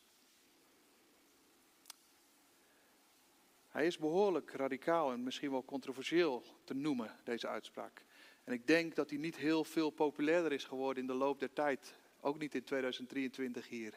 Hij 3.69 3.87
is 3.87 3.99
behoorlijk 3.99 4.51
radicaal 4.53 5.13
en 5.13 5.23
misschien 5.23 5.51
wel 5.51 5.65
controversieel 5.65 6.45
te 6.65 6.75
noemen, 6.75 7.17
deze 7.25 7.49
uitspraak. 7.49 8.05
En 8.51 8.57
ik 8.57 8.67
denk 8.67 8.95
dat 8.95 9.11
hij 9.11 9.19
niet 9.19 9.37
heel 9.37 9.65
veel 9.65 9.91
populairder 9.91 10.53
is 10.53 10.65
geworden 10.65 11.03
in 11.03 11.07
de 11.07 11.15
loop 11.15 11.41
der 11.41 11.53
tijd. 11.53 11.95
Ook 12.21 12.39
niet 12.39 12.55
in 12.55 12.65
2023 12.65 13.69
hier. 13.69 13.95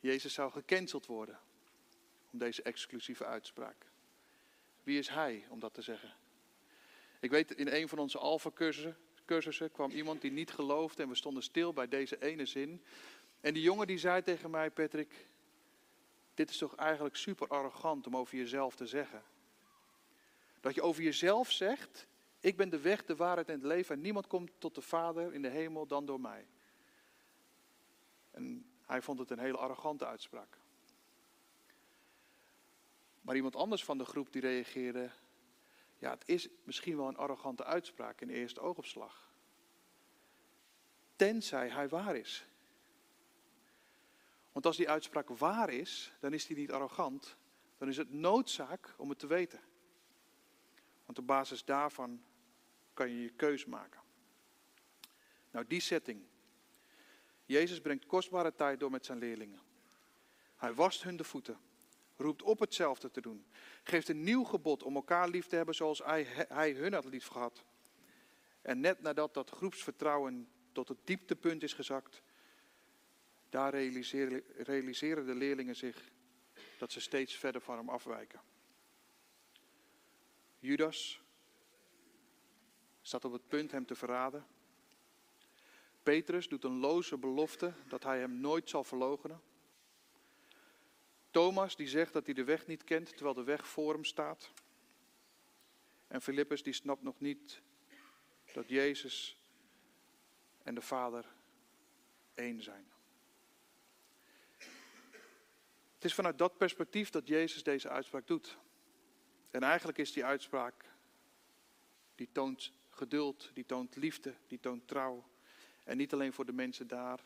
Jezus 0.00 0.34
zou 0.34 0.50
gecanceld 0.50 1.06
worden 1.06 1.38
om 2.32 2.38
deze 2.38 2.62
exclusieve 2.62 3.24
uitspraak. 3.24 3.86
Wie 4.82 4.98
is 4.98 5.08
hij 5.08 5.46
om 5.48 5.60
dat 5.60 5.74
te 5.74 5.82
zeggen? 5.82 6.14
Ik 7.20 7.30
weet, 7.30 7.50
in 7.50 7.68
een 7.68 7.88
van 7.88 7.98
onze 7.98 8.18
Alpha-cursussen 8.18 8.96
cursussen 9.24 9.72
kwam 9.72 9.90
iemand 9.90 10.20
die 10.20 10.32
niet 10.32 10.50
geloofde 10.50 11.02
en 11.02 11.08
we 11.08 11.14
stonden 11.14 11.42
stil 11.42 11.72
bij 11.72 11.88
deze 11.88 12.22
ene 12.22 12.46
zin. 12.46 12.82
En 13.40 13.54
die 13.54 13.62
jongen 13.62 13.86
die 13.86 13.98
zei 13.98 14.22
tegen 14.22 14.50
mij, 14.50 14.70
Patrick, 14.70 15.26
dit 16.34 16.50
is 16.50 16.58
toch 16.58 16.76
eigenlijk 16.76 17.16
super 17.16 17.48
arrogant 17.48 18.06
om 18.06 18.16
over 18.16 18.36
jezelf 18.36 18.74
te 18.76 18.86
zeggen. 18.86 19.22
Dat 20.60 20.74
je 20.74 20.82
over 20.82 21.02
jezelf 21.02 21.50
zegt, 21.50 22.06
ik 22.44 22.56
ben 22.56 22.68
de 22.68 22.80
weg, 22.80 23.04
de 23.04 23.16
waarheid 23.16 23.48
en 23.48 23.54
het 23.54 23.64
leven 23.64 23.94
en 23.94 24.00
niemand 24.00 24.26
komt 24.26 24.50
tot 24.58 24.74
de 24.74 24.80
Vader 24.80 25.32
in 25.32 25.42
de 25.42 25.48
hemel 25.48 25.86
dan 25.86 26.06
door 26.06 26.20
mij. 26.20 26.46
En 28.30 28.70
hij 28.82 29.02
vond 29.02 29.18
het 29.18 29.30
een 29.30 29.38
hele 29.38 29.56
arrogante 29.56 30.06
uitspraak. 30.06 30.58
Maar 33.20 33.36
iemand 33.36 33.56
anders 33.56 33.84
van 33.84 33.98
de 33.98 34.04
groep 34.04 34.32
die 34.32 34.40
reageerde, 34.40 35.10
ja, 35.98 36.10
het 36.10 36.28
is 36.28 36.48
misschien 36.62 36.96
wel 36.96 37.08
een 37.08 37.16
arrogante 37.16 37.64
uitspraak 37.64 38.20
in 38.20 38.28
eerste 38.28 38.60
oogopslag. 38.60 39.32
Tenzij 41.16 41.68
hij 41.68 41.88
waar 41.88 42.16
is. 42.16 42.46
Want 44.52 44.66
als 44.66 44.76
die 44.76 44.90
uitspraak 44.90 45.28
waar 45.28 45.70
is, 45.70 46.12
dan 46.20 46.32
is 46.32 46.46
die 46.46 46.56
niet 46.56 46.72
arrogant. 46.72 47.36
Dan 47.78 47.88
is 47.88 47.96
het 47.96 48.12
noodzaak 48.12 48.94
om 48.96 49.08
het 49.08 49.18
te 49.18 49.26
weten. 49.26 49.60
Want 51.04 51.18
op 51.18 51.26
basis 51.26 51.64
daarvan 51.64 52.22
kan 52.94 53.10
je 53.10 53.22
je 53.22 53.30
keus 53.30 53.64
maken. 53.64 54.00
Nou, 55.50 55.66
die 55.66 55.80
setting. 55.80 56.22
Jezus 57.44 57.80
brengt 57.80 58.06
kostbare 58.06 58.54
tijd 58.54 58.80
door 58.80 58.90
met 58.90 59.04
zijn 59.04 59.18
leerlingen. 59.18 59.60
Hij 60.56 60.74
wast 60.74 61.02
hun 61.02 61.16
de 61.16 61.24
voeten 61.24 61.58
roept 62.16 62.42
op 62.42 62.58
hetzelfde 62.58 63.10
te 63.10 63.20
doen. 63.20 63.46
Geeft 63.82 64.08
een 64.08 64.22
nieuw 64.22 64.44
gebod 64.44 64.82
om 64.82 64.94
elkaar 64.94 65.28
lief 65.28 65.46
te 65.46 65.56
hebben 65.56 65.74
zoals 65.74 65.98
hij, 65.98 66.22
hij 66.48 66.72
hun 66.72 66.92
had 66.92 67.04
lief 67.04 67.26
gehad. 67.26 67.64
En 68.62 68.80
net 68.80 69.00
nadat 69.00 69.34
dat 69.34 69.50
groepsvertrouwen 69.50 70.48
tot 70.72 70.88
het 70.88 70.98
dieptepunt 71.04 71.62
is 71.62 71.72
gezakt, 71.72 72.22
daar 73.48 73.70
realiseren, 73.70 74.42
realiseren 74.56 75.26
de 75.26 75.34
leerlingen 75.34 75.76
zich 75.76 76.10
dat 76.78 76.92
ze 76.92 77.00
steeds 77.00 77.34
verder 77.34 77.60
van 77.60 77.76
hem 77.76 77.88
afwijken. 77.88 78.40
Judas 80.58 81.23
staat 83.06 83.24
op 83.24 83.32
het 83.32 83.48
punt 83.48 83.70
hem 83.70 83.86
te 83.86 83.94
verraden. 83.94 84.46
Petrus 86.02 86.48
doet 86.48 86.64
een 86.64 86.78
loze 86.78 87.16
belofte 87.16 87.72
dat 87.88 88.02
hij 88.02 88.18
hem 88.18 88.40
nooit 88.40 88.68
zal 88.68 88.84
verloochenen. 88.84 89.42
Thomas 91.30 91.76
die 91.76 91.86
zegt 91.86 92.12
dat 92.12 92.24
hij 92.24 92.34
de 92.34 92.44
weg 92.44 92.66
niet 92.66 92.84
kent, 92.84 93.08
terwijl 93.08 93.34
de 93.34 93.42
weg 93.42 93.68
voor 93.68 93.92
hem 93.92 94.04
staat. 94.04 94.52
En 96.06 96.22
Filippus 96.22 96.62
die 96.62 96.72
snapt 96.72 97.02
nog 97.02 97.20
niet 97.20 97.62
dat 98.52 98.68
Jezus 98.68 99.38
en 100.62 100.74
de 100.74 100.80
Vader 100.80 101.26
één 102.34 102.62
zijn. 102.62 102.92
Het 105.94 106.04
is 106.04 106.14
vanuit 106.14 106.38
dat 106.38 106.56
perspectief 106.56 107.10
dat 107.10 107.28
Jezus 107.28 107.62
deze 107.62 107.88
uitspraak 107.88 108.26
doet. 108.26 108.58
En 109.50 109.62
eigenlijk 109.62 109.98
is 109.98 110.12
die 110.12 110.24
uitspraak, 110.24 110.84
die 112.14 112.28
toont 112.32 112.72
geduld, 112.94 113.50
die 113.54 113.66
toont 113.66 113.96
liefde, 113.96 114.34
die 114.46 114.60
toont 114.60 114.88
trouw. 114.88 115.24
En 115.84 115.96
niet 115.96 116.12
alleen 116.12 116.32
voor 116.32 116.44
de 116.44 116.52
mensen 116.52 116.86
daar. 116.86 117.24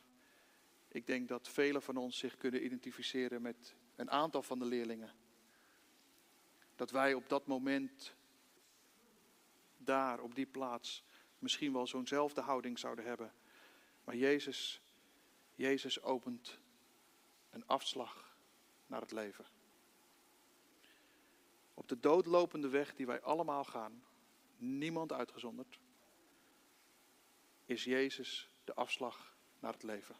Ik 0.88 1.06
denk 1.06 1.28
dat 1.28 1.48
velen 1.48 1.82
van 1.82 1.96
ons 1.96 2.18
zich 2.18 2.36
kunnen 2.36 2.64
identificeren 2.64 3.42
met 3.42 3.74
een 3.96 4.10
aantal 4.10 4.42
van 4.42 4.58
de 4.58 4.64
leerlingen. 4.64 5.12
Dat 6.76 6.90
wij 6.90 7.14
op 7.14 7.28
dat 7.28 7.46
moment 7.46 8.14
daar, 9.76 10.20
op 10.20 10.34
die 10.34 10.46
plaats, 10.46 11.04
misschien 11.38 11.72
wel 11.72 11.86
zo'nzelfde 11.86 12.40
houding 12.40 12.78
zouden 12.78 13.04
hebben. 13.04 13.32
Maar 14.04 14.16
Jezus, 14.16 14.80
Jezus 15.54 16.02
opent 16.02 16.58
een 17.50 17.66
afslag 17.66 18.36
naar 18.86 19.00
het 19.00 19.12
leven. 19.12 19.46
Op 21.74 21.88
de 21.88 22.00
doodlopende 22.00 22.68
weg 22.68 22.94
die 22.94 23.06
wij 23.06 23.20
allemaal 23.20 23.64
gaan, 23.64 24.02
niemand 24.58 25.12
uitgezonderd, 25.12 25.78
is 27.64 27.84
Jezus 27.84 28.48
de 28.64 28.74
afslag 28.74 29.36
naar 29.58 29.72
het 29.72 29.82
leven. 29.82 30.16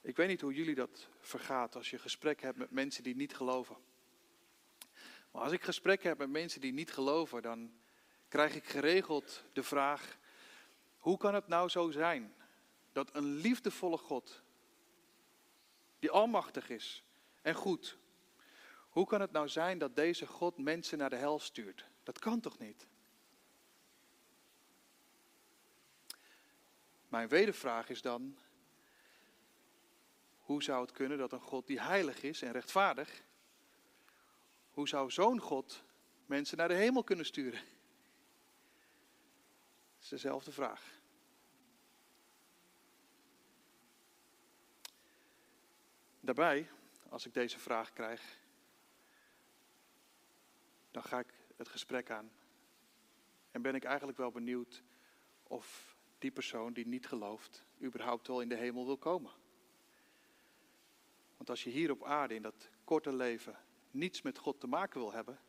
Ik 0.00 0.16
weet 0.16 0.28
niet 0.28 0.40
hoe 0.40 0.54
jullie 0.54 0.74
dat 0.74 1.08
vergaat 1.20 1.76
als 1.76 1.90
je 1.90 1.98
gesprek 1.98 2.40
hebt 2.40 2.58
met 2.58 2.70
mensen 2.70 3.02
die 3.02 3.16
niet 3.16 3.34
geloven. 3.34 3.76
Maar 5.30 5.42
als 5.42 5.52
ik 5.52 5.62
gesprek 5.62 6.02
heb 6.02 6.18
met 6.18 6.30
mensen 6.30 6.60
die 6.60 6.72
niet 6.72 6.92
geloven, 6.92 7.42
dan 7.42 7.72
krijg 8.28 8.54
ik 8.54 8.64
geregeld 8.64 9.44
de 9.52 9.62
vraag: 9.62 10.18
hoe 10.98 11.16
kan 11.16 11.34
het 11.34 11.48
nou 11.48 11.68
zo 11.68 11.90
zijn 11.90 12.34
dat 12.92 13.16
een 13.16 13.34
liefdevolle 13.34 13.98
God, 13.98 14.42
die 15.98 16.10
almachtig 16.10 16.68
is 16.68 17.04
en 17.42 17.54
goed, 17.54 17.98
hoe 18.88 19.06
kan 19.06 19.20
het 19.20 19.32
nou 19.32 19.48
zijn 19.48 19.78
dat 19.78 19.96
deze 19.96 20.26
God 20.26 20.58
mensen 20.58 20.98
naar 20.98 21.10
de 21.10 21.16
hel 21.16 21.38
stuurt? 21.38 21.92
Dat 22.04 22.18
kan 22.18 22.40
toch 22.40 22.58
niet? 22.58 22.86
Mijn 27.08 27.28
wedervraag 27.28 27.88
is 27.88 28.02
dan: 28.02 28.38
hoe 30.38 30.62
zou 30.62 30.82
het 30.82 30.92
kunnen 30.92 31.18
dat 31.18 31.32
een 31.32 31.40
God 31.40 31.66
die 31.66 31.80
heilig 31.80 32.22
is 32.22 32.42
en 32.42 32.52
rechtvaardig, 32.52 33.22
hoe 34.70 34.88
zou 34.88 35.10
zo'n 35.10 35.38
God 35.40 35.84
mensen 36.26 36.56
naar 36.56 36.68
de 36.68 36.74
hemel 36.74 37.04
kunnen 37.04 37.26
sturen? 37.26 37.60
Dat 39.94 40.02
is 40.02 40.08
dezelfde 40.08 40.52
vraag. 40.52 40.92
Daarbij, 46.20 46.70
als 47.08 47.26
ik 47.26 47.34
deze 47.34 47.58
vraag 47.58 47.92
krijg, 47.92 48.38
dan 50.90 51.02
ga 51.02 51.18
ik 51.18 51.43
het 51.56 51.68
gesprek 51.68 52.10
aan. 52.10 52.30
En 53.50 53.62
ben 53.62 53.74
ik 53.74 53.84
eigenlijk 53.84 54.18
wel 54.18 54.30
benieuwd 54.30 54.82
of 55.42 55.96
die 56.18 56.30
persoon 56.30 56.72
die 56.72 56.86
niet 56.86 57.06
gelooft, 57.06 57.64
überhaupt 57.82 58.26
wel 58.26 58.40
in 58.40 58.48
de 58.48 58.56
hemel 58.56 58.86
wil 58.86 58.98
komen. 58.98 59.32
Want 61.36 61.50
als 61.50 61.64
je 61.64 61.70
hier 61.70 61.90
op 61.90 62.04
aarde 62.04 62.34
in 62.34 62.42
dat 62.42 62.70
korte 62.84 63.12
leven 63.12 63.58
niets 63.90 64.22
met 64.22 64.38
God 64.38 64.60
te 64.60 64.66
maken 64.66 65.00
wil 65.00 65.12
hebben, 65.12 65.40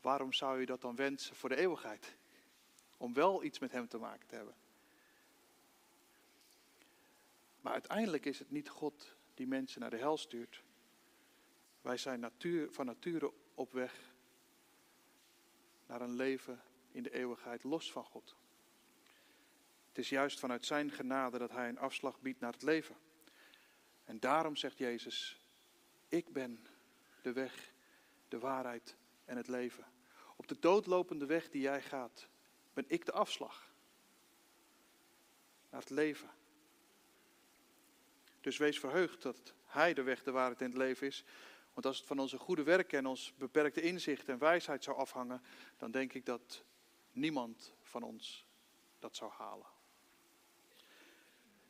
waarom 0.00 0.32
zou 0.32 0.60
je 0.60 0.66
dat 0.66 0.80
dan 0.80 0.96
wensen 0.96 1.36
voor 1.36 1.48
de 1.48 1.56
eeuwigheid? 1.56 2.16
Om 2.96 3.12
wel 3.12 3.44
iets 3.44 3.58
met 3.58 3.72
Hem 3.72 3.88
te 3.88 3.98
maken 3.98 4.26
te 4.28 4.34
hebben. 4.34 4.54
Maar 7.60 7.72
uiteindelijk 7.72 8.24
is 8.24 8.38
het 8.38 8.50
niet 8.50 8.68
God 8.68 9.16
die 9.34 9.46
mensen 9.46 9.80
naar 9.80 9.90
de 9.90 9.96
hel 9.96 10.16
stuurt. 10.16 10.62
Wij 11.80 11.96
zijn 11.96 12.20
natuur, 12.20 12.72
van 12.72 12.86
nature 12.86 13.32
op 13.54 13.72
weg 13.72 14.14
naar 15.86 16.00
een 16.00 16.16
leven 16.16 16.60
in 16.90 17.02
de 17.02 17.12
eeuwigheid 17.12 17.64
los 17.64 17.92
van 17.92 18.04
God. 18.04 18.36
Het 19.88 19.98
is 19.98 20.08
juist 20.08 20.38
vanuit 20.38 20.64
Zijn 20.64 20.90
genade 20.90 21.38
dat 21.38 21.50
Hij 21.50 21.68
een 21.68 21.78
afslag 21.78 22.20
biedt 22.20 22.40
naar 22.40 22.52
het 22.52 22.62
leven. 22.62 22.96
En 24.04 24.20
daarom 24.20 24.56
zegt 24.56 24.78
Jezus, 24.78 25.40
ik 26.08 26.32
ben 26.32 26.66
de 27.22 27.32
weg, 27.32 27.72
de 28.28 28.38
waarheid 28.38 28.96
en 29.24 29.36
het 29.36 29.48
leven. 29.48 29.84
Op 30.36 30.46
de 30.46 30.58
doodlopende 30.58 31.26
weg 31.26 31.48
die 31.48 31.60
jij 31.60 31.82
gaat, 31.82 32.28
ben 32.72 32.84
ik 32.88 33.04
de 33.04 33.12
afslag 33.12 33.72
naar 35.70 35.80
het 35.80 35.90
leven. 35.90 36.30
Dus 38.40 38.56
wees 38.56 38.78
verheugd 38.78 39.22
dat 39.22 39.54
Hij 39.66 39.94
de 39.94 40.02
weg, 40.02 40.22
de 40.22 40.30
waarheid 40.30 40.60
en 40.60 40.66
het 40.66 40.76
leven 40.76 41.06
is. 41.06 41.24
Want 41.76 41.88
als 41.88 41.98
het 41.98 42.06
van 42.06 42.18
onze 42.18 42.38
goede 42.38 42.62
werken 42.62 42.98
en 42.98 43.06
ons 43.06 43.34
beperkte 43.38 43.80
inzicht 43.80 44.28
en 44.28 44.38
wijsheid 44.38 44.84
zou 44.84 44.96
afhangen, 44.96 45.42
dan 45.76 45.90
denk 45.90 46.12
ik 46.12 46.26
dat 46.26 46.64
niemand 47.12 47.74
van 47.82 48.02
ons 48.02 48.46
dat 48.98 49.16
zou 49.16 49.30
halen. 49.30 49.66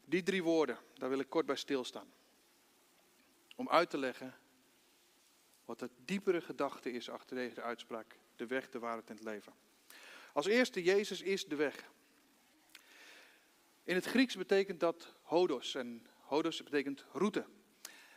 Die 0.05 0.23
drie 0.23 0.43
woorden, 0.43 0.79
daar 0.95 1.09
wil 1.09 1.19
ik 1.19 1.29
kort 1.29 1.47
bij 1.47 1.57
stilstaan 1.57 2.13
om 3.57 3.69
uit 3.69 3.91
te 3.91 3.99
leggen 3.99 4.35
Wat 5.65 5.79
de 5.79 5.91
diepere 6.05 6.41
gedachte 6.41 6.93
is 6.93 7.09
achter 7.09 7.37
deze 7.37 7.63
uitspraak. 7.63 8.19
De 8.37 8.47
weg, 8.47 8.71
de 8.71 8.79
waarheid 8.79 9.11
en 9.11 9.15
het 9.15 9.25
leven. 9.25 9.55
Als 10.33 10.47
eerste, 10.47 10.83
Jezus 10.83 11.23
is 11.23 11.45
de 11.45 11.57
weg. 11.57 11.91
In 13.85 13.95
het 13.95 14.05
Grieks 14.05 14.37
betekent 14.37 14.81
dat 14.81 15.15
hodos. 15.23 15.75
En 15.75 16.07
hodos 16.21 16.63
betekent 16.63 17.07
route. 17.13 17.47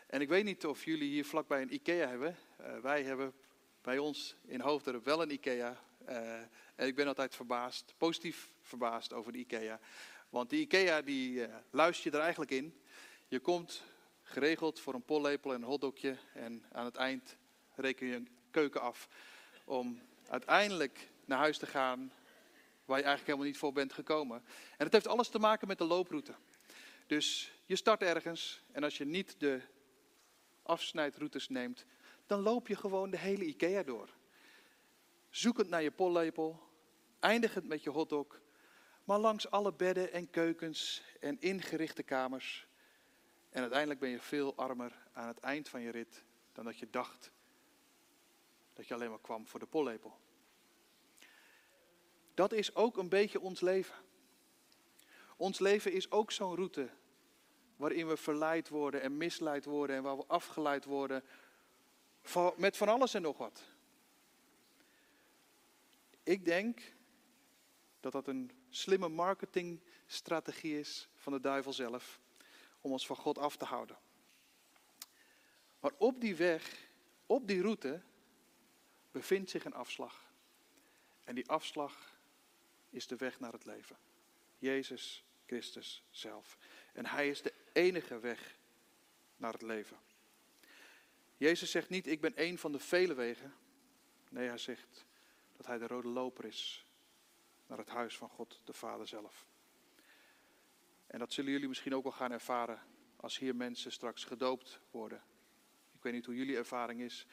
En 0.10 0.22
ik 0.22 0.30
weet 0.30 0.44
niet 0.44 0.66
of 0.66 0.86
jullie 0.86 1.10
hier 1.10 1.26
vlakbij 1.26 1.62
een 1.62 1.74
IKEA 1.74 2.08
hebben. 2.08 2.38
Uh, 2.62 2.78
wij 2.78 3.04
hebben 3.04 3.34
bij 3.82 3.98
ons 3.98 4.36
in 4.46 4.60
Hoofddorp 4.60 5.06
wel 5.06 5.22
een 5.22 5.32
IKEA. 5.32 5.84
Uh, 6.10 6.34
en 6.76 6.88
ik 6.88 6.96
ben 6.96 7.08
altijd 7.08 7.36
verbaasd, 7.36 7.94
positief 7.98 8.52
verbaasd 8.62 9.14
over 9.14 9.32
de 9.32 9.38
IKEA. 9.38 9.80
Want 10.30 10.50
die 10.50 10.62
IKEA 10.62 11.02
die 11.02 11.32
uh, 11.32 11.56
luister 11.70 12.12
je 12.12 12.18
er 12.18 12.24
eigenlijk 12.24 12.52
in. 12.52 12.82
Je 13.28 13.40
komt 13.40 13.84
geregeld 14.24 14.80
voor 14.80 14.94
een 14.94 15.06
pollepel 15.06 15.54
en 15.54 15.62
een 15.62 15.68
hotdogje. 15.68 16.18
En 16.34 16.64
aan 16.72 16.86
het 16.86 16.96
eind 16.96 17.38
reken 17.76 18.08
je 18.08 18.16
een 18.16 18.30
keuken 18.52 18.82
af. 18.82 19.10
Om 19.66 20.02
uiteindelijk 20.28 21.10
naar 21.26 21.40
huis 21.40 21.58
te 21.58 21.66
gaan 21.66 22.12
waar 22.86 22.98
je 22.98 23.04
eigenlijk 23.04 23.26
helemaal 23.26 23.48
niet 23.48 23.58
voor 23.58 23.74
bent 23.74 23.94
gekomen. 23.94 24.44
En 24.78 24.86
het 24.86 24.94
heeft 24.94 25.08
alles 25.08 25.30
te 25.30 25.40
maken 25.40 25.68
met 25.68 25.78
de 25.78 25.84
looproute. 25.84 26.34
Dus 27.08 27.52
je 27.66 27.76
start 27.76 28.02
ergens 28.02 28.62
en 28.72 28.84
als 28.84 28.98
je 28.98 29.06
niet 29.06 29.36
de 29.38 29.62
afsnijdroutes 30.70 31.50
neemt, 31.50 31.86
dan 32.26 32.42
loop 32.42 32.68
je 32.68 32.76
gewoon 32.76 33.10
de 33.10 33.18
hele 33.18 33.46
IKEA 33.46 33.84
door. 33.84 34.10
Zoekend 35.30 35.70
naar 35.70 35.82
je 35.82 35.92
pollepel, 35.92 36.60
eindigend 37.20 37.68
met 37.68 37.84
je 37.84 37.90
hotdog, 37.90 38.42
maar 39.04 39.20
langs 39.20 39.52
alle 39.52 39.74
bedden 39.74 40.12
en 40.12 40.30
keukens 40.30 41.04
en 41.20 41.42
ingerichte 41.42 42.04
kamers. 42.04 42.68
En 43.50 43.62
uiteindelijk 43.62 44.00
ben 44.00 44.10
je 44.10 44.20
veel 44.20 44.56
armer 44.56 44.98
aan 45.14 45.28
het 45.28 45.40
eind 45.40 45.70
van 45.70 45.82
je 45.82 45.92
rit 45.92 46.24
dan 46.52 46.66
dat 46.66 46.78
je 46.78 46.90
dacht 46.90 47.32
dat 48.74 48.88
je 48.88 48.94
alleen 48.94 49.10
maar 49.10 49.22
kwam 49.22 49.48
voor 49.48 49.60
de 49.60 49.66
pollepel. 49.66 50.18
Dat 52.34 52.52
is 52.52 52.76
ook 52.76 52.98
een 52.98 53.10
beetje 53.10 53.40
ons 53.40 53.62
leven. 53.62 53.96
Ons 55.38 55.60
leven 55.60 55.92
is 55.92 56.12
ook 56.12 56.32
zo'n 56.32 56.56
route 56.56 56.90
waarin 57.80 58.08
we 58.08 58.18
verleid 58.18 58.70
worden 58.70 59.02
en 59.02 59.18
misleid 59.18 59.66
worden 59.66 59.96
en 59.96 60.04
waar 60.04 60.18
we 60.18 60.26
afgeleid 60.28 60.86
worden 60.86 61.24
met 62.56 62.78
van 62.78 62.88
alles 62.88 63.14
en 63.14 63.22
nog 63.22 63.38
wat. 63.38 63.64
Ik 66.24 66.46
denk 66.46 66.82
dat 68.00 68.12
dat 68.12 68.28
een 68.28 68.52
slimme 68.70 69.10
marketingstrategie 69.10 70.80
is 70.80 71.10
van 71.16 71.34
de 71.34 71.40
duivel 71.40 71.74
zelf 71.74 72.20
om 72.82 72.92
ons 72.92 73.06
van 73.06 73.16
God 73.16 73.38
af 73.38 73.58
te 73.58 73.66
houden. 73.66 73.98
Maar 75.80 75.94
op 75.98 76.22
die 76.22 76.36
weg, 76.36 76.88
op 77.26 77.48
die 77.48 77.62
route, 77.62 78.02
bevindt 79.12 79.50
zich 79.50 79.66
een 79.66 79.74
afslag. 79.74 80.32
En 81.24 81.36
die 81.36 81.50
afslag 81.50 82.20
is 82.90 83.08
de 83.08 83.16
weg 83.16 83.40
naar 83.40 83.52
het 83.52 83.66
leven. 83.66 83.98
Jezus 84.58 85.24
Christus 85.46 86.04
zelf. 86.10 86.58
En 87.00 87.06
Hij 87.06 87.30
is 87.30 87.42
de 87.42 87.54
enige 87.74 88.20
weg 88.20 88.58
naar 89.38 89.54
het 89.54 89.62
leven. 89.62 89.98
Jezus 91.38 91.72
zegt 91.72 91.90
niet, 91.90 92.08
ik 92.08 92.22
ben 92.22 92.36
één 92.36 92.58
van 92.58 92.72
de 92.72 92.80
vele 92.80 93.14
wegen. 93.14 93.54
Nee, 94.30 94.48
Hij 94.48 94.58
zegt 94.58 95.06
dat 95.58 95.66
Hij 95.66 95.78
de 95.78 95.88
rode 95.88 96.08
loper 96.08 96.46
is 96.46 96.86
naar 97.68 97.78
het 97.78 97.90
huis 97.90 98.18
van 98.18 98.30
God, 98.30 98.62
de 98.64 98.74
Vader 98.74 99.08
zelf. 99.08 99.48
En 101.08 101.20
dat 101.20 101.34
zullen 101.34 101.52
jullie 101.52 101.68
misschien 101.68 101.96
ook 101.96 102.04
wel 102.04 102.12
gaan 102.12 102.32
ervaren 102.32 102.82
als 103.16 103.38
hier 103.38 103.56
mensen 103.56 103.92
straks 103.92 104.24
gedoopt 104.24 104.80
worden. 104.92 105.24
Ik 105.92 106.04
weet 106.04 106.14
niet 106.14 106.26
hoe 106.26 106.36
jullie 106.36 106.58
ervaring 106.58 107.02
is, 107.02 107.26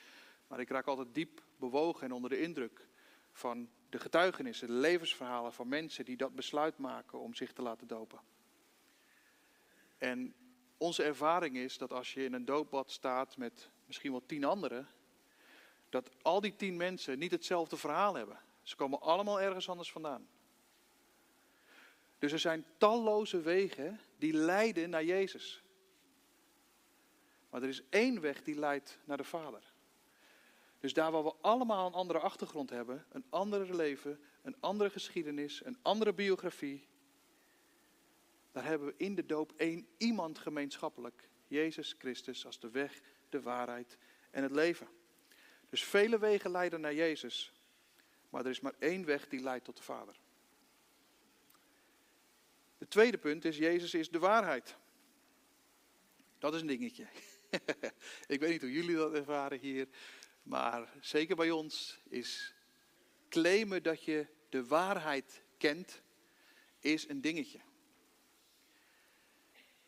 maar 0.46 0.60
ik 0.60 0.68
raak 0.68 0.86
altijd 0.86 1.14
diep 1.14 1.42
bewogen 1.56 2.02
en 2.02 2.12
onder 2.12 2.30
de 2.30 2.40
indruk 2.40 2.88
van 3.32 3.70
de 3.88 3.98
getuigenissen, 3.98 4.66
de 4.66 4.72
levensverhalen 4.72 5.52
van 5.52 5.68
mensen 5.68 6.04
die 6.04 6.16
dat 6.16 6.34
besluit 6.34 6.78
maken 6.78 7.18
om 7.18 7.34
zich 7.34 7.52
te 7.52 7.62
laten 7.62 7.86
dopen. 7.86 8.34
En 9.98 10.34
onze 10.76 11.02
ervaring 11.02 11.56
is 11.56 11.78
dat 11.78 11.92
als 11.92 12.14
je 12.14 12.24
in 12.24 12.32
een 12.32 12.44
doopbad 12.44 12.90
staat 12.90 13.36
met 13.36 13.70
misschien 13.84 14.10
wel 14.10 14.26
tien 14.26 14.44
anderen, 14.44 14.88
dat 15.88 16.10
al 16.22 16.40
die 16.40 16.56
tien 16.56 16.76
mensen 16.76 17.18
niet 17.18 17.30
hetzelfde 17.30 17.76
verhaal 17.76 18.14
hebben. 18.14 18.38
Ze 18.62 18.76
komen 18.76 19.00
allemaal 19.00 19.40
ergens 19.40 19.68
anders 19.68 19.92
vandaan. 19.92 20.28
Dus 22.18 22.32
er 22.32 22.38
zijn 22.38 22.64
talloze 22.78 23.40
wegen 23.40 24.00
die 24.18 24.32
leiden 24.32 24.90
naar 24.90 25.04
Jezus. 25.04 25.62
Maar 27.50 27.62
er 27.62 27.68
is 27.68 27.82
één 27.88 28.20
weg 28.20 28.42
die 28.42 28.58
leidt 28.58 28.98
naar 29.04 29.16
de 29.16 29.24
Vader. 29.24 29.74
Dus 30.80 30.92
daar 30.92 31.10
waar 31.10 31.24
we 31.24 31.34
allemaal 31.40 31.86
een 31.86 31.92
andere 31.92 32.18
achtergrond 32.18 32.70
hebben, 32.70 33.04
een 33.08 33.24
ander 33.28 33.76
leven, 33.76 34.20
een 34.42 34.56
andere 34.60 34.90
geschiedenis, 34.90 35.64
een 35.64 35.78
andere 35.82 36.12
biografie, 36.12 36.86
daar 38.56 38.64
hebben 38.64 38.88
we 38.88 38.94
in 38.96 39.14
de 39.14 39.26
doop 39.26 39.52
één 39.56 39.88
iemand 39.96 40.38
gemeenschappelijk. 40.38 41.28
Jezus 41.46 41.94
Christus 41.98 42.46
als 42.46 42.60
de 42.60 42.70
weg, 42.70 43.00
de 43.28 43.42
waarheid 43.42 43.98
en 44.30 44.42
het 44.42 44.52
leven. 44.52 44.88
Dus 45.68 45.84
vele 45.84 46.18
wegen 46.18 46.50
leiden 46.50 46.80
naar 46.80 46.94
Jezus, 46.94 47.52
maar 48.30 48.44
er 48.44 48.50
is 48.50 48.60
maar 48.60 48.74
één 48.78 49.04
weg 49.04 49.28
die 49.28 49.40
leidt 49.40 49.64
tot 49.64 49.76
de 49.76 49.82
Vader. 49.82 50.20
Het 52.78 52.90
tweede 52.90 53.18
punt 53.18 53.44
is, 53.44 53.56
Jezus 53.56 53.94
is 53.94 54.08
de 54.08 54.18
waarheid. 54.18 54.76
Dat 56.38 56.54
is 56.54 56.60
een 56.60 56.66
dingetje. 56.66 57.06
Ik 58.34 58.40
weet 58.40 58.50
niet 58.50 58.60
hoe 58.60 58.72
jullie 58.72 58.96
dat 58.96 59.14
ervaren 59.14 59.58
hier, 59.58 59.88
maar 60.42 60.92
zeker 61.00 61.36
bij 61.36 61.50
ons 61.50 62.00
is 62.08 62.54
claimen 63.28 63.82
dat 63.82 64.04
je 64.04 64.26
de 64.48 64.66
waarheid 64.66 65.42
kent, 65.58 66.02
is 66.80 67.08
een 67.08 67.20
dingetje. 67.20 67.60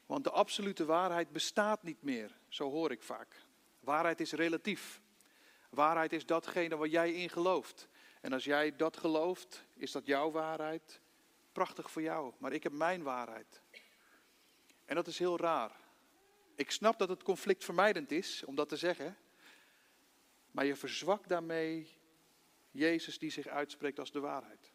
Want 0.09 0.25
de 0.25 0.31
absolute 0.31 0.85
waarheid 0.85 1.33
bestaat 1.33 1.83
niet 1.83 2.03
meer, 2.03 2.38
zo 2.49 2.71
hoor 2.71 2.90
ik 2.90 3.03
vaak. 3.03 3.37
Waarheid 3.81 4.21
is 4.21 4.33
relatief. 4.33 5.01
Waarheid 5.71 6.12
is 6.12 6.27
datgene 6.27 6.77
waar 6.77 6.88
jij 6.88 7.12
in 7.12 7.31
gelooft. 7.31 7.88
En 8.21 8.33
als 8.33 8.44
jij 8.44 8.77
dat 8.77 8.97
gelooft, 8.97 9.64
is 9.75 9.92
dat 9.92 10.07
jouw 10.07 10.31
waarheid. 10.31 11.01
Prachtig 11.53 11.90
voor 11.90 12.03
jou, 12.03 12.33
maar 12.38 12.53
ik 12.53 12.62
heb 12.62 12.73
mijn 12.73 13.03
waarheid. 13.03 13.61
En 14.85 14.94
dat 14.94 15.07
is 15.07 15.18
heel 15.18 15.38
raar. 15.38 15.73
Ik 16.55 16.71
snap 16.71 16.99
dat 16.99 17.09
het 17.09 17.23
conflictvermijdend 17.23 18.11
is 18.11 18.44
om 18.44 18.55
dat 18.55 18.68
te 18.68 18.77
zeggen. 18.77 19.16
Maar 20.51 20.64
je 20.64 20.77
verzwakt 20.77 21.29
daarmee 21.29 21.97
Jezus 22.71 23.18
die 23.18 23.31
zich 23.31 23.47
uitspreekt 23.47 23.99
als 23.99 24.12
de 24.12 24.21
waarheid. 24.21 24.73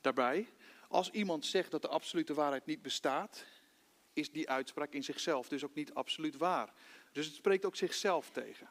Daarbij, 0.00 0.48
als 0.88 1.10
iemand 1.10 1.46
zegt 1.46 1.70
dat 1.70 1.82
de 1.82 1.88
absolute 1.88 2.34
waarheid 2.34 2.66
niet 2.66 2.82
bestaat, 2.82 3.44
is 4.14 4.30
die 4.30 4.50
uitspraak 4.50 4.92
in 4.92 5.04
zichzelf 5.04 5.48
dus 5.48 5.64
ook 5.64 5.74
niet 5.74 5.94
absoluut 5.94 6.36
waar. 6.36 6.72
Dus 7.12 7.26
het 7.26 7.34
spreekt 7.34 7.64
ook 7.64 7.76
zichzelf 7.76 8.30
tegen. 8.30 8.68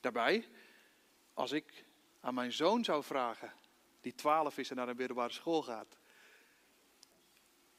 Daarbij, 0.00 0.48
als 1.34 1.52
ik 1.52 1.84
aan 2.20 2.34
mijn 2.34 2.52
zoon 2.52 2.84
zou 2.84 3.02
vragen, 3.02 3.52
die 4.00 4.14
12 4.14 4.58
is 4.58 4.70
en 4.70 4.76
naar 4.76 4.88
een 4.88 4.96
middelbare 4.96 5.32
school 5.32 5.62
gaat, 5.62 5.98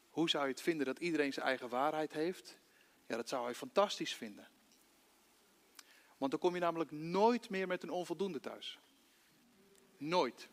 hoe 0.10 0.30
zou 0.30 0.44
je 0.44 0.52
het 0.52 0.62
vinden 0.62 0.86
dat 0.86 1.00
iedereen 1.00 1.34
zijn 1.34 1.46
eigen 1.46 1.70
waarheid 1.70 2.14
heeft? 2.14 2.58
Ja, 3.08 3.16
dat 3.16 3.30
zou 3.30 3.44
hij 3.44 3.56
fantastisch 3.56 4.14
vinden. 4.14 4.48
Want 6.18 6.32
dan 6.32 6.40
kom 6.40 6.54
je 6.54 6.60
namelijk 6.60 6.92
nooit 6.92 7.50
meer 7.50 7.68
met 7.68 7.84
een 7.84 7.90
onvoldoende 7.90 8.40
thuis. 8.40 8.80
Nooit. 9.98 10.50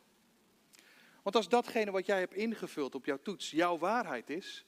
Want 1.22 1.36
als 1.36 1.48
datgene 1.48 1.90
wat 1.90 2.06
jij 2.06 2.18
hebt 2.18 2.34
ingevuld 2.34 2.94
op 2.94 3.04
jouw 3.04 3.18
toets 3.22 3.50
jouw 3.50 3.78
waarheid 3.78 4.30
is, 4.30 4.64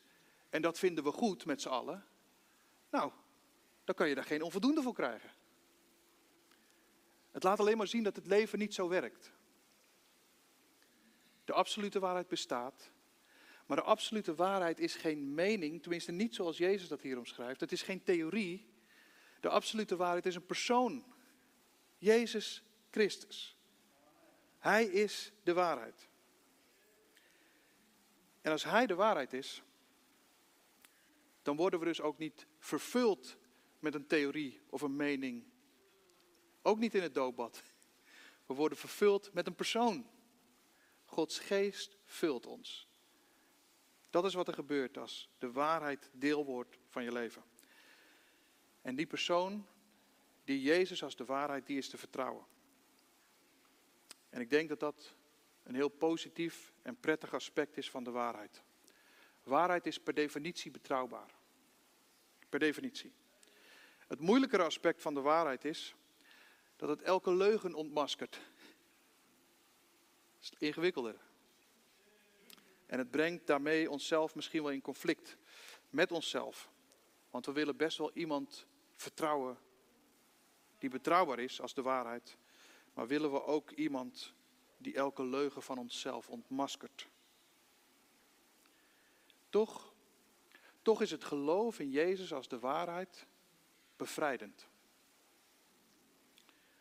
en 0.50 0.62
dat 0.62 0.78
vinden 0.78 1.04
we 1.04 1.12
goed 1.12 1.44
met 1.44 1.60
z'n 1.60 1.68
allen, 1.68 2.06
nou, 2.90 3.12
dan 3.84 3.94
kan 3.94 4.08
je 4.08 4.14
daar 4.14 4.24
geen 4.24 4.42
onvoldoende 4.42 4.82
voor 4.82 4.94
krijgen. 4.94 5.30
Het 7.30 7.42
laat 7.42 7.60
alleen 7.60 7.76
maar 7.76 7.86
zien 7.86 8.02
dat 8.02 8.16
het 8.16 8.26
leven 8.26 8.58
niet 8.58 8.74
zo 8.74 8.88
werkt. 8.88 9.32
De 11.44 11.52
absolute 11.52 11.98
waarheid 11.98 12.28
bestaat, 12.28 12.90
maar 13.66 13.76
de 13.76 13.82
absolute 13.82 14.34
waarheid 14.34 14.80
is 14.80 14.94
geen 14.94 15.34
mening, 15.34 15.80
tenminste 15.80 16.12
niet 16.12 16.34
zoals 16.34 16.56
Jezus 16.56 16.88
dat 16.88 17.00
hier 17.00 17.18
omschrijft. 17.18 17.60
Het 17.60 17.72
is 17.72 17.82
geen 17.82 18.02
theorie, 18.02 18.68
de 19.40 19.48
absolute 19.48 19.96
waarheid 19.96 20.26
is 20.26 20.34
een 20.34 20.46
persoon. 20.46 21.04
Jezus 21.98 22.62
Christus. 22.90 23.56
Hij 24.58 24.84
is 24.84 25.32
de 25.42 25.52
waarheid. 25.52 26.08
En 28.40 28.52
als 28.52 28.64
Hij 28.64 28.86
de 28.86 28.94
waarheid 28.94 29.32
is, 29.32 29.62
dan 31.42 31.56
worden 31.56 31.78
we 31.78 31.84
dus 31.84 32.00
ook 32.00 32.18
niet 32.18 32.46
vervuld 32.58 33.36
met 33.78 33.94
een 33.94 34.06
theorie 34.06 34.60
of 34.68 34.82
een 34.82 34.96
mening. 34.96 35.44
Ook 36.62 36.78
niet 36.78 36.94
in 36.94 37.02
het 37.02 37.14
doopbad. 37.14 37.62
We 38.46 38.54
worden 38.54 38.78
vervuld 38.78 39.32
met 39.32 39.46
een 39.46 39.54
persoon. 39.54 40.06
Gods 41.04 41.38
geest 41.38 41.96
vult 42.04 42.46
ons. 42.46 42.88
Dat 44.10 44.24
is 44.24 44.34
wat 44.34 44.48
er 44.48 44.54
gebeurt 44.54 44.98
als 44.98 45.30
de 45.38 45.52
waarheid 45.52 46.10
deel 46.12 46.44
wordt 46.44 46.78
van 46.88 47.04
je 47.04 47.12
leven. 47.12 47.42
En 48.82 48.94
die 48.94 49.06
persoon 49.06 49.66
die 50.44 50.62
Jezus 50.62 51.02
als 51.02 51.16
de 51.16 51.24
waarheid, 51.24 51.66
die 51.66 51.78
is 51.78 51.88
te 51.88 51.98
vertrouwen. 51.98 52.46
En 54.28 54.40
ik 54.40 54.50
denk 54.50 54.68
dat 54.68 54.80
dat 54.80 55.14
een 55.62 55.74
heel 55.74 55.88
positief 55.88 56.72
en 56.82 57.00
prettig 57.00 57.34
aspect 57.34 57.76
is 57.76 57.90
van 57.90 58.04
de 58.04 58.10
waarheid. 58.10 58.62
Waarheid 59.42 59.86
is 59.86 60.00
per 60.00 60.14
definitie 60.14 60.70
betrouwbaar. 60.70 61.34
Per 62.48 62.58
definitie. 62.58 63.12
Het 64.08 64.20
moeilijkere 64.20 64.62
aspect 64.62 65.02
van 65.02 65.14
de 65.14 65.20
waarheid 65.20 65.64
is 65.64 65.94
dat 66.76 66.88
het 66.88 67.02
elke 67.02 67.34
leugen 67.34 67.74
ontmaskert. 67.74 68.32
Dat 70.38 70.40
is 70.40 70.52
ingewikkelder. 70.58 71.16
En 72.86 72.98
het 72.98 73.10
brengt 73.10 73.46
daarmee 73.46 73.90
onszelf 73.90 74.34
misschien 74.34 74.62
wel 74.62 74.72
in 74.72 74.80
conflict 74.80 75.36
met 75.90 76.12
onszelf. 76.12 76.70
Want 77.30 77.46
we 77.46 77.52
willen 77.52 77.76
best 77.76 77.98
wel 77.98 78.10
iemand 78.12 78.66
vertrouwen 78.96 79.58
die 80.78 80.90
betrouwbaar 80.90 81.38
is 81.38 81.60
als 81.60 81.74
de 81.74 81.82
waarheid. 81.82 82.36
Maar 82.94 83.06
willen 83.06 83.32
we 83.32 83.44
ook 83.44 83.70
iemand 83.70 84.32
die 84.76 84.94
elke 84.94 85.24
leugen 85.24 85.62
van 85.62 85.78
onszelf 85.78 86.28
ontmaskert. 86.28 87.08
Toch, 89.50 89.94
toch 90.82 91.02
is 91.02 91.10
het 91.10 91.24
geloof 91.24 91.78
in 91.78 91.90
Jezus 91.90 92.32
als 92.32 92.48
de 92.48 92.58
waarheid 92.58 93.26
bevrijdend. 93.96 94.68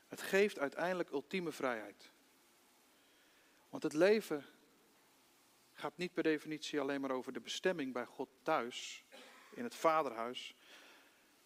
Het 0.07 0.21
geeft 0.21 0.59
uiteindelijk 0.59 1.09
ultieme 1.09 1.51
vrijheid. 1.51 2.11
Want 3.69 3.83
het 3.83 3.93
leven 3.93 4.45
gaat 5.73 5.97
niet 5.97 6.13
per 6.13 6.23
definitie 6.23 6.79
alleen 6.79 7.01
maar 7.01 7.11
over 7.11 7.33
de 7.33 7.39
bestemming 7.39 7.93
bij 7.93 8.05
God 8.05 8.29
thuis, 8.43 9.03
in 9.53 9.63
het 9.63 9.75
vaderhuis. 9.75 10.55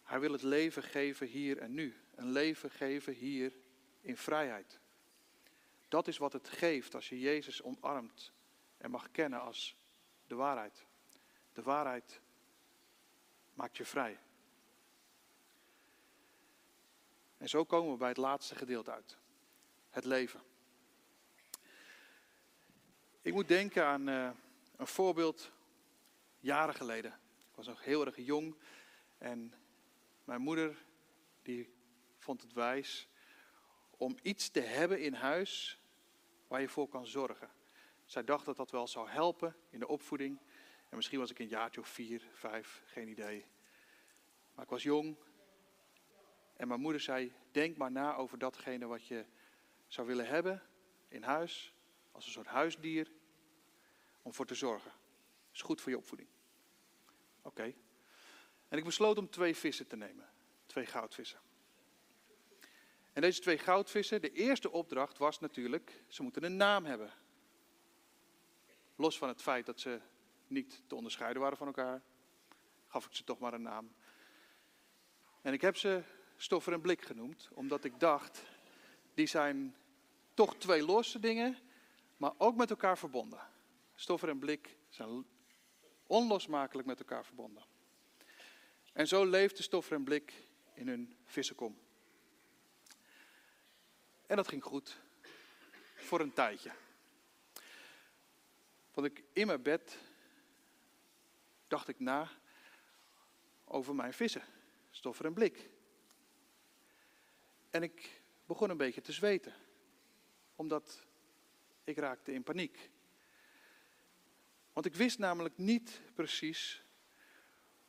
Hij 0.02 0.20
wil 0.20 0.32
het 0.32 0.42
leven 0.42 0.82
geven 0.82 1.26
hier 1.26 1.58
en 1.58 1.74
nu. 1.74 1.96
Een 2.14 2.30
leven 2.30 2.70
geven 2.70 3.12
hier 3.12 3.52
in 4.00 4.16
vrijheid. 4.16 4.80
Dat 5.88 6.08
is 6.08 6.18
wat 6.18 6.32
het 6.32 6.48
geeft 6.48 6.94
als 6.94 7.08
je 7.08 7.20
Jezus 7.20 7.62
omarmt 7.62 8.32
en 8.76 8.90
mag 8.90 9.10
kennen 9.10 9.40
als 9.40 9.76
de 10.26 10.34
waarheid. 10.34 10.86
De 11.54 11.62
waarheid 11.62 12.20
maakt 13.54 13.76
je 13.76 13.84
vrij. 13.84 14.18
En 17.36 17.48
zo 17.48 17.64
komen 17.64 17.92
we 17.92 17.98
bij 17.98 18.08
het 18.08 18.16
laatste 18.16 18.54
gedeelte 18.54 18.90
uit. 18.90 19.18
Het 19.90 20.04
leven. 20.04 20.42
Ik 23.20 23.32
moet 23.32 23.48
denken 23.48 23.84
aan 23.84 24.08
uh, 24.08 24.30
een 24.76 24.86
voorbeeld 24.86 25.52
jaren 26.40 26.74
geleden. 26.74 27.12
Ik 27.38 27.54
was 27.54 27.66
nog 27.66 27.84
heel 27.84 28.06
erg 28.06 28.16
jong 28.16 28.56
en 29.18 29.54
mijn 30.24 30.40
moeder 30.40 30.84
die 31.42 31.74
vond 32.18 32.42
het 32.42 32.52
wijs 32.52 33.08
om 33.90 34.16
iets 34.22 34.48
te 34.48 34.60
hebben 34.60 35.00
in 35.00 35.14
huis 35.14 35.80
waar 36.46 36.60
je 36.60 36.68
voor 36.68 36.88
kan 36.88 37.06
zorgen. 37.06 37.50
Zij 38.04 38.24
dacht 38.24 38.44
dat 38.44 38.56
dat 38.56 38.70
wel 38.70 38.88
zou 38.88 39.08
helpen 39.08 39.56
in 39.70 39.78
de 39.78 39.88
opvoeding. 39.88 40.40
En 40.94 41.00
misschien 41.00 41.20
was 41.20 41.30
ik 41.30 41.38
een 41.38 41.48
jaartje 41.48 41.80
of 41.80 41.88
vier, 41.88 42.22
vijf, 42.32 42.82
geen 42.86 43.08
idee. 43.08 43.46
Maar 44.54 44.64
ik 44.64 44.70
was 44.70 44.82
jong. 44.82 45.16
En 46.56 46.68
mijn 46.68 46.80
moeder 46.80 47.00
zei, 47.00 47.32
denk 47.50 47.76
maar 47.76 47.90
na 47.90 48.14
over 48.16 48.38
datgene 48.38 48.86
wat 48.86 49.06
je 49.06 49.24
zou 49.86 50.06
willen 50.06 50.26
hebben 50.26 50.62
in 51.08 51.22
huis. 51.22 51.74
Als 52.12 52.26
een 52.26 52.32
soort 52.32 52.46
huisdier. 52.46 53.12
Om 54.22 54.34
voor 54.34 54.46
te 54.46 54.54
zorgen. 54.54 54.92
is 55.52 55.62
goed 55.62 55.80
voor 55.80 55.90
je 55.90 55.98
opvoeding. 55.98 56.28
Oké. 57.42 57.74
En 58.68 58.78
ik 58.78 58.84
besloot 58.84 59.18
om 59.18 59.30
twee 59.30 59.56
vissen 59.56 59.86
te 59.86 59.96
nemen. 59.96 60.28
Twee 60.66 60.86
goudvissen. 60.86 61.40
En 63.12 63.22
deze 63.22 63.40
twee 63.40 63.58
goudvissen, 63.58 64.20
de 64.20 64.32
eerste 64.32 64.70
opdracht 64.70 65.18
was 65.18 65.40
natuurlijk, 65.40 66.02
ze 66.08 66.22
moeten 66.22 66.44
een 66.44 66.56
naam 66.56 66.84
hebben. 66.84 67.12
Los 68.96 69.18
van 69.18 69.28
het 69.28 69.42
feit 69.42 69.66
dat 69.66 69.80
ze 69.80 70.00
niet 70.54 70.82
te 70.86 70.94
onderscheiden 70.94 71.42
waren 71.42 71.56
van 71.56 71.66
elkaar, 71.66 72.02
gaf 72.86 73.06
ik 73.06 73.14
ze 73.14 73.24
toch 73.24 73.38
maar 73.38 73.54
een 73.54 73.62
naam. 73.62 73.94
En 75.42 75.52
ik 75.52 75.60
heb 75.60 75.76
ze 75.76 76.02
Stoffer 76.36 76.72
en 76.72 76.80
Blik 76.80 77.02
genoemd, 77.02 77.48
omdat 77.52 77.84
ik 77.84 78.00
dacht, 78.00 78.42
die 79.14 79.26
zijn 79.26 79.76
toch 80.34 80.56
twee 80.56 80.84
losse 80.84 81.18
dingen, 81.18 81.58
maar 82.16 82.32
ook 82.38 82.56
met 82.56 82.70
elkaar 82.70 82.98
verbonden. 82.98 83.40
Stoffer 83.94 84.28
en 84.28 84.38
Blik 84.38 84.76
zijn 84.88 85.26
onlosmakelijk 86.06 86.86
met 86.86 86.98
elkaar 86.98 87.24
verbonden. 87.24 87.64
En 88.92 89.08
zo 89.08 89.24
leefde 89.24 89.62
Stoffer 89.62 89.96
en 89.96 90.04
Blik 90.04 90.32
in 90.74 90.88
hun 90.88 91.16
vissenkom. 91.24 91.78
En 94.26 94.36
dat 94.36 94.48
ging 94.48 94.62
goed. 94.62 94.96
Voor 95.96 96.20
een 96.20 96.32
tijdje. 96.32 96.70
Want 98.94 99.06
ik 99.06 99.24
in 99.32 99.46
mijn 99.46 99.62
bed 99.62 99.98
dacht 101.74 101.88
ik 101.88 102.00
na 102.00 102.28
over 103.64 103.94
mijn 103.94 104.12
vissen. 104.12 104.42
Stoffer 104.90 105.24
en 105.24 105.34
blik. 105.34 105.70
En 107.70 107.82
ik 107.82 108.22
begon 108.46 108.70
een 108.70 108.76
beetje 108.76 109.00
te 109.00 109.12
zweten. 109.12 109.54
Omdat 110.56 111.06
ik 111.84 111.96
raakte 111.96 112.32
in 112.32 112.42
paniek. 112.42 112.90
Want 114.72 114.86
ik 114.86 114.94
wist 114.94 115.18
namelijk 115.18 115.58
niet 115.58 116.00
precies 116.14 116.84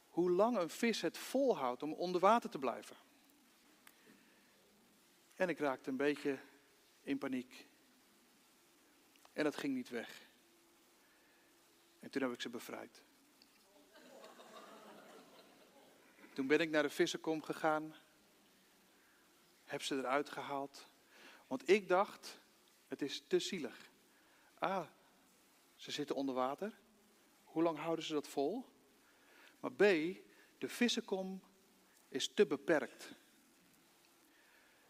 hoe 0.07 0.31
lang 0.31 0.57
een 0.57 0.69
vis 0.69 1.01
het 1.01 1.17
volhoudt 1.17 1.83
om 1.83 1.93
onder 1.93 2.21
water 2.21 2.49
te 2.49 2.59
blijven. 2.59 2.97
En 5.35 5.49
ik 5.49 5.59
raakte 5.59 5.89
een 5.89 5.97
beetje 5.97 6.39
in 7.01 7.17
paniek. 7.17 7.67
En 9.33 9.43
dat 9.43 9.57
ging 9.57 9.73
niet 9.73 9.89
weg. 9.89 10.27
En 11.99 12.09
toen 12.09 12.21
heb 12.21 12.31
ik 12.31 12.41
ze 12.41 12.49
bevrijd. 12.49 13.04
Toen 16.35 16.47
ben 16.47 16.59
ik 16.59 16.69
naar 16.69 16.83
de 16.83 16.89
vissenkom 16.89 17.41
gegaan. 17.41 17.95
Heb 19.63 19.81
ze 19.81 19.95
eruit 19.95 20.29
gehaald. 20.29 20.87
Want 21.47 21.69
ik 21.69 21.87
dacht, 21.87 22.39
het 22.87 23.01
is 23.01 23.23
te 23.27 23.39
zielig. 23.39 23.89
A, 24.63 24.93
ze 25.75 25.91
zitten 25.91 26.15
onder 26.15 26.35
water. 26.35 26.73
Hoe 27.43 27.63
lang 27.63 27.77
houden 27.77 28.05
ze 28.05 28.13
dat 28.13 28.27
vol? 28.27 28.65
Maar 29.59 29.71
B, 29.71 29.79
de 30.57 30.67
vissenkom 30.69 31.41
is 32.07 32.27
te 32.33 32.45
beperkt. 32.45 33.11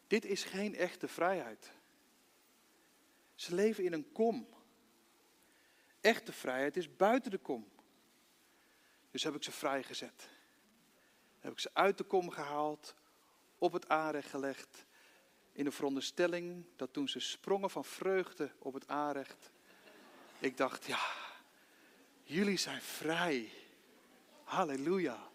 Dit 0.08 0.26
is 0.26 0.44
geen 0.44 0.76
echte 0.76 1.08
vrijheid. 1.08 1.72
Ze 3.36 3.56
leven 3.56 3.84
in 3.84 3.94
een 3.94 4.12
kom. 4.12 4.48
Echte 6.02 6.32
vrijheid 6.34 6.78
is 6.78 6.96
buiten 6.96 7.32
de 7.32 7.38
kom. 7.38 7.72
Dus 9.12 9.24
heb 9.24 9.36
ik 9.36 9.44
ze 9.44 9.52
vrijgezet. 9.52 10.34
Heb 11.46 11.54
ik 11.54 11.60
ze 11.60 11.70
uit 11.74 11.98
de 11.98 12.04
kom 12.04 12.30
gehaald, 12.30 12.96
op 13.58 13.74
het 13.74 13.90
aanrecht 13.90 14.30
gelegd. 14.30 14.86
In 15.52 15.64
de 15.64 15.72
veronderstelling 15.72 16.66
dat 16.76 16.94
toen 16.94 17.10
ze 17.10 17.20
sprongen 17.20 17.70
van 17.70 17.86
vreugde 17.86 18.52
op 18.60 18.74
het 18.74 18.88
aanrecht. 18.88 19.52
Ik 20.40 20.58
dacht, 20.58 20.86
ja, 20.86 21.06
jullie 22.24 22.58
zijn 22.58 22.82
vrij. 22.82 23.52
Halleluja. 24.44 25.30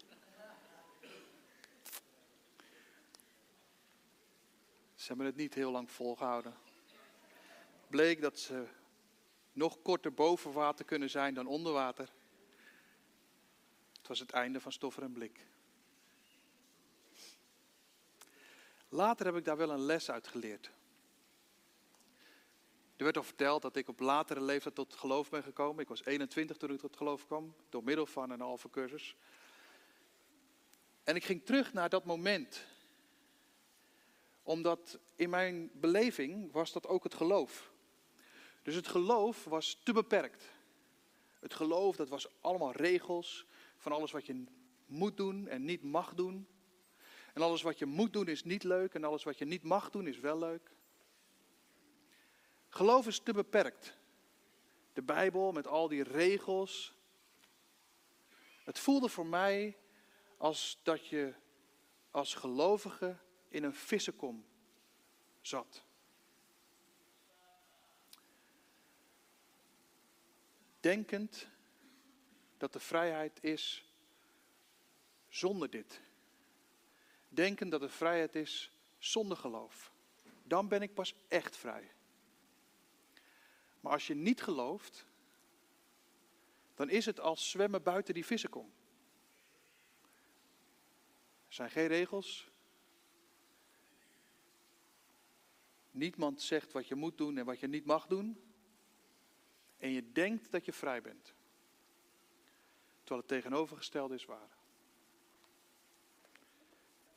Ze 4.95 5.07
hebben 5.07 5.25
het 5.25 5.35
niet 5.35 5.53
heel 5.53 5.71
lang 5.71 5.91
volgehouden. 5.91 6.55
Bleek 7.87 8.21
dat 8.21 8.39
ze 8.39 8.67
nog 9.53 9.81
korter 9.81 10.13
boven 10.13 10.51
water 10.51 10.85
kunnen 10.85 11.09
zijn 11.09 11.33
dan 11.33 11.47
onder 11.47 11.73
water. 11.73 12.11
Het 13.97 14.07
was 14.07 14.19
het 14.19 14.31
einde 14.31 14.59
van 14.59 14.71
stoffer 14.71 15.03
en 15.03 15.13
blik. 15.13 15.49
Later 18.93 19.25
heb 19.25 19.35
ik 19.35 19.45
daar 19.45 19.57
wel 19.57 19.71
een 19.71 19.85
les 19.85 20.11
uit 20.11 20.27
geleerd. 20.27 20.71
Er 22.95 23.03
werd 23.03 23.17
al 23.17 23.23
verteld 23.23 23.61
dat 23.61 23.75
ik 23.75 23.87
op 23.87 23.99
latere 23.99 24.41
leeftijd 24.41 24.75
tot 24.75 24.95
geloof 24.95 25.29
ben 25.29 25.43
gekomen. 25.43 25.81
Ik 25.81 25.87
was 25.87 26.05
21 26.05 26.57
toen 26.57 26.71
ik 26.71 26.79
tot 26.79 26.97
geloof 26.97 27.25
kwam, 27.25 27.55
door 27.69 27.83
middel 27.83 28.05
van 28.05 28.29
een 28.29 28.39
halve 28.39 28.69
cursus. 28.69 29.15
En 31.03 31.15
ik 31.15 31.23
ging 31.23 31.45
terug 31.45 31.73
naar 31.73 31.89
dat 31.89 32.05
moment 32.05 32.65
omdat 34.43 34.99
in 35.15 35.29
mijn 35.29 35.71
beleving 35.73 36.51
was 36.51 36.71
dat 36.71 36.87
ook 36.87 37.03
het 37.03 37.13
geloof. 37.13 37.71
Dus 38.63 38.75
het 38.75 38.87
geloof 38.87 39.43
was 39.43 39.79
te 39.83 39.93
beperkt. 39.93 40.51
Het 41.39 41.53
geloof, 41.53 41.95
dat 41.95 42.09
was 42.09 42.27
allemaal 42.41 42.71
regels 42.71 43.45
van 43.77 43.91
alles 43.91 44.11
wat 44.11 44.25
je 44.25 44.43
moet 44.85 45.17
doen 45.17 45.47
en 45.47 45.65
niet 45.65 45.83
mag 45.83 46.13
doen. 46.13 46.47
En 47.33 47.41
alles 47.41 47.61
wat 47.61 47.79
je 47.79 47.85
moet 47.85 48.13
doen 48.13 48.27
is 48.27 48.43
niet 48.43 48.63
leuk 48.63 48.93
en 48.93 49.03
alles 49.03 49.23
wat 49.23 49.37
je 49.37 49.45
niet 49.45 49.63
mag 49.63 49.89
doen 49.89 50.07
is 50.07 50.19
wel 50.19 50.37
leuk. 50.37 50.71
Geloof 52.69 53.07
is 53.07 53.19
te 53.19 53.33
beperkt. 53.33 53.97
De 54.93 55.01
Bijbel 55.01 55.51
met 55.51 55.67
al 55.67 55.87
die 55.87 56.03
regels. 56.03 56.95
Het 58.63 58.79
voelde 58.79 59.09
voor 59.09 59.25
mij 59.25 59.77
als 60.37 60.79
dat 60.83 61.07
je 61.07 61.33
als 62.11 62.33
gelovige 62.33 63.17
in 63.47 63.63
een 63.63 63.75
vissenkom 63.75 64.45
zat. 65.41 65.83
Denkend 70.79 71.47
dat 72.57 72.73
de 72.73 72.79
vrijheid 72.79 73.43
is 73.43 73.93
zonder 75.27 75.69
dit. 75.69 76.01
Denkend 77.33 77.71
dat 77.71 77.81
de 77.81 77.89
vrijheid 77.89 78.35
is 78.35 78.71
zonder 78.97 79.37
geloof. 79.37 79.91
Dan 80.43 80.67
ben 80.67 80.81
ik 80.81 80.93
pas 80.93 81.15
echt 81.27 81.57
vrij. 81.57 81.91
Maar 83.79 83.91
als 83.91 84.07
je 84.07 84.15
niet 84.15 84.41
gelooft, 84.41 85.05
dan 86.75 86.89
is 86.89 87.05
het 87.05 87.19
als 87.19 87.49
zwemmen 87.49 87.83
buiten 87.83 88.13
die 88.13 88.25
vissenkom. 88.25 88.73
Er 91.47 91.53
zijn 91.53 91.69
geen 91.69 91.87
regels. 91.87 92.49
Niemand 95.91 96.41
zegt 96.41 96.71
wat 96.71 96.87
je 96.87 96.95
moet 96.95 97.17
doen 97.17 97.37
en 97.37 97.45
wat 97.45 97.59
je 97.59 97.67
niet 97.67 97.85
mag 97.85 98.07
doen. 98.07 98.41
En 99.77 99.89
je 99.89 100.11
denkt 100.11 100.51
dat 100.51 100.65
je 100.65 100.73
vrij 100.73 101.01
bent. 101.01 101.33
Terwijl 102.99 103.19
het 103.19 103.27
tegenovergestelde 103.27 104.15
is 104.15 104.25
waar. 104.25 104.57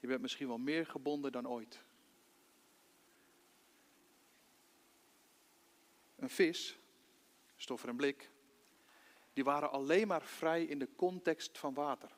Je 0.04 0.10
bent 0.10 0.22
misschien 0.22 0.48
wel 0.48 0.58
meer 0.58 0.86
gebonden 0.86 1.32
dan 1.32 1.48
ooit. 1.48 1.82
Een 6.16 6.30
vis, 6.30 6.78
stoffer 7.56 7.88
en 7.88 7.96
blik, 7.96 8.30
die 9.32 9.44
waren 9.44 9.70
alleen 9.70 10.06
maar 10.06 10.22
vrij 10.22 10.64
in 10.64 10.78
de 10.78 10.88
context 10.96 11.58
van 11.58 11.74
water. 11.74 12.16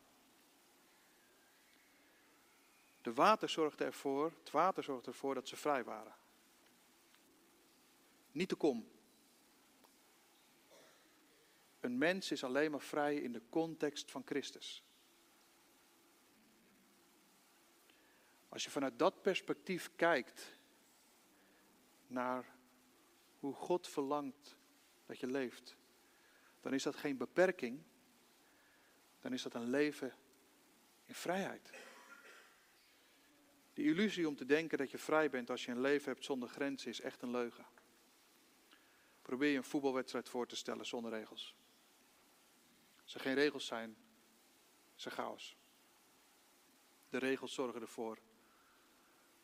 De 3.03 3.12
water 3.14 3.49
zorgde 3.49 3.85
ervoor, 3.85 4.33
het 4.38 4.51
water 4.51 4.83
zorgde 4.83 5.11
ervoor 5.11 5.35
dat 5.35 5.49
ze 5.49 5.57
vrij 5.57 5.85
waren. 5.85 6.14
Niet 8.33 8.49
de 8.49 8.57
kom. 8.57 8.88
Een 11.81 11.99
mens 11.99 12.31
is 12.31 12.44
alleen 12.44 12.70
maar 12.70 12.81
vrij 12.81 13.16
in 13.16 13.33
de 13.33 13.42
context 13.49 14.11
van 14.11 14.22
Christus. 14.25 14.85
Als 18.57 18.64
je 18.64 18.71
vanuit 18.71 18.99
dat 18.99 19.23
perspectief 19.23 19.90
kijkt 19.97 20.59
naar 22.07 22.57
hoe 23.38 23.55
God 23.55 23.88
verlangt 23.88 24.57
dat 25.07 25.19
je 25.19 25.27
leeft, 25.27 25.77
dan 26.61 26.75
is 26.75 26.83
dat 26.83 26.97
geen 26.97 27.16
beperking, 27.16 27.83
dan 29.21 29.33
is 29.33 29.42
dat 29.42 29.55
een 29.55 29.71
leven 29.71 30.14
in 31.05 31.14
vrijheid. 31.14 31.71
Die 33.73 33.85
illusie 33.85 34.29
om 34.29 34.37
te 34.37 34.45
denken 34.45 34.79
dat 34.79 34.90
je 34.90 34.99
vrij 34.99 35.31
bent 35.31 35.51
als 35.51 35.64
je 35.64 35.71
een 35.71 35.81
leven 35.81 36.12
hebt 36.12 36.25
zonder 36.25 36.49
grenzen 36.49 36.90
is 36.90 37.01
echt 37.01 37.23
een 37.23 37.31
leugen. 37.31 37.66
Probeer 39.23 39.51
je 39.51 39.57
een 39.57 39.64
voetbalwedstrijd 39.64 40.29
voor 40.29 40.47
te 40.47 40.57
stellen 40.57 40.87
zonder 40.87 41.11
regels. 41.11 41.55
Als 43.03 43.14
er 43.14 43.21
geen 43.21 43.35
regels 43.35 43.66
zijn, 43.66 43.97
is 44.97 45.05
chaos. 45.05 45.57
De 47.09 47.19
regels 47.19 47.55
zorgen 47.55 47.81
ervoor 47.81 48.19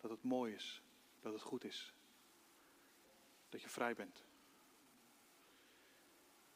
dat 0.02 0.10
het 0.10 0.22
mooi 0.22 0.54
is, 0.54 0.82
dat 1.20 1.32
het 1.32 1.42
goed 1.42 1.64
is. 1.64 1.94
Dat 3.48 3.62
je 3.62 3.68
vrij 3.68 3.94
bent. 3.94 4.24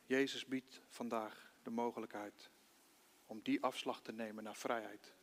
Jezus 0.06 0.46
biedt 0.46 0.80
vandaag 0.88 1.52
de 1.62 1.70
mogelijkheid 1.70 2.50
om 3.26 3.40
die 3.42 3.62
afslag 3.62 4.00
te 4.00 4.12
nemen 4.12 4.44
naar 4.44 4.56
vrijheid, 4.56 5.14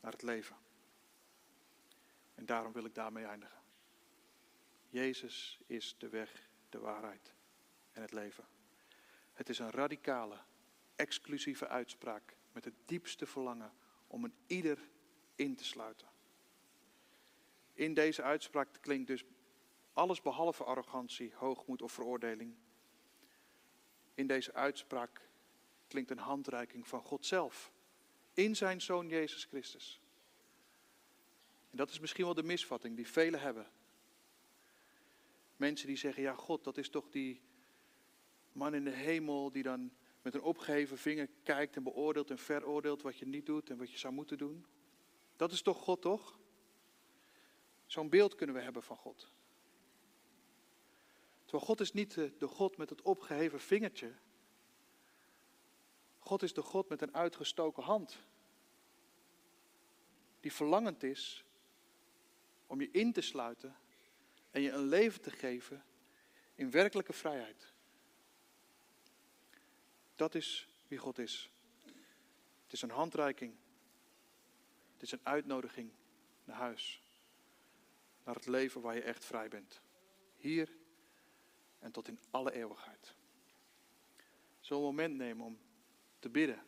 naar 0.00 0.12
het 0.12 0.22
leven. 0.22 0.56
En 2.34 2.46
daarom 2.46 2.72
wil 2.72 2.84
ik 2.84 2.94
daarmee 2.94 3.24
eindigen. 3.24 3.62
Jezus 4.88 5.60
is 5.66 5.94
de 5.98 6.08
weg, 6.08 6.48
de 6.68 6.78
waarheid 6.78 7.34
en 7.92 8.02
het 8.02 8.12
leven. 8.12 8.44
Het 9.32 9.48
is 9.48 9.58
een 9.58 9.70
radicale, 9.70 10.38
exclusieve 10.96 11.68
uitspraak 11.68 12.36
met 12.52 12.64
het 12.64 12.74
diepste 12.84 13.26
verlangen 13.26 13.72
om 14.06 14.24
een 14.24 14.34
ieder 14.46 14.78
in 15.34 15.56
te 15.56 15.64
sluiten. 15.64 16.09
In 17.80 17.94
deze 17.94 18.22
uitspraak 18.22 18.68
klinkt 18.80 19.06
dus 19.06 19.24
alles 19.92 20.22
behalve 20.22 20.64
arrogantie, 20.64 21.32
hoogmoed 21.34 21.82
of 21.82 21.92
veroordeling. 21.92 22.54
In 24.14 24.26
deze 24.26 24.54
uitspraak 24.54 25.28
klinkt 25.88 26.10
een 26.10 26.18
handreiking 26.18 26.88
van 26.88 27.02
God 27.02 27.26
zelf. 27.26 27.72
In 28.34 28.56
zijn 28.56 28.80
Zoon 28.80 29.08
Jezus 29.08 29.44
Christus. 29.44 30.00
En 31.70 31.76
dat 31.76 31.90
is 31.90 32.00
misschien 32.00 32.24
wel 32.24 32.34
de 32.34 32.42
misvatting 32.42 32.96
die 32.96 33.08
velen 33.08 33.40
hebben. 33.40 33.66
Mensen 35.56 35.86
die 35.86 35.96
zeggen, 35.96 36.22
ja 36.22 36.34
God, 36.34 36.64
dat 36.64 36.76
is 36.76 36.88
toch 36.88 37.08
die 37.10 37.40
man 38.52 38.74
in 38.74 38.84
de 38.84 38.90
hemel 38.90 39.52
die 39.52 39.62
dan 39.62 39.92
met 40.22 40.34
een 40.34 40.42
opgeheven 40.42 40.98
vinger 40.98 41.28
kijkt 41.42 41.76
en 41.76 41.82
beoordeelt 41.82 42.30
en 42.30 42.38
veroordeelt 42.38 43.02
wat 43.02 43.18
je 43.18 43.26
niet 43.26 43.46
doet 43.46 43.70
en 43.70 43.78
wat 43.78 43.90
je 43.90 43.98
zou 43.98 44.14
moeten 44.14 44.38
doen. 44.38 44.66
Dat 45.36 45.52
is 45.52 45.62
toch 45.62 45.78
God, 45.78 46.02
toch? 46.02 46.39
Zo'n 47.90 48.08
beeld 48.08 48.34
kunnen 48.34 48.56
we 48.56 48.62
hebben 48.62 48.82
van 48.82 48.96
God. 48.96 49.28
Terwijl 51.42 51.64
God 51.64 51.80
is 51.80 51.92
niet 51.92 52.14
de, 52.14 52.36
de 52.38 52.46
God 52.46 52.76
met 52.76 52.90
het 52.90 53.02
opgeheven 53.02 53.60
vingertje. 53.60 54.14
God 56.18 56.42
is 56.42 56.52
de 56.52 56.62
God 56.62 56.88
met 56.88 57.02
een 57.02 57.14
uitgestoken 57.14 57.82
hand. 57.82 58.18
Die 60.40 60.52
verlangend 60.52 61.02
is 61.02 61.44
om 62.66 62.80
je 62.80 62.90
in 62.90 63.12
te 63.12 63.20
sluiten 63.20 63.76
en 64.50 64.62
je 64.62 64.70
een 64.70 64.88
leven 64.88 65.20
te 65.20 65.30
geven 65.30 65.84
in 66.54 66.70
werkelijke 66.70 67.12
vrijheid. 67.12 67.72
Dat 70.16 70.34
is 70.34 70.68
wie 70.88 70.98
God 70.98 71.18
is. 71.18 71.50
Het 72.62 72.72
is 72.72 72.82
een 72.82 72.90
handreiking. 72.90 73.54
Het 74.92 75.02
is 75.02 75.12
een 75.12 75.26
uitnodiging 75.26 75.92
naar 76.44 76.56
huis. 76.56 77.02
Naar 78.30 78.38
het 78.38 78.48
leven 78.48 78.80
waar 78.80 78.94
je 78.94 79.02
echt 79.02 79.24
vrij 79.24 79.48
bent. 79.48 79.80
Hier 80.36 80.76
en 81.78 81.92
tot 81.92 82.08
in 82.08 82.18
alle 82.30 82.52
eeuwigheid. 82.52 83.14
Zo'n 84.60 84.82
moment 84.82 85.16
nemen 85.16 85.46
om 85.46 85.58
te 86.18 86.28
bidden. 86.28 86.62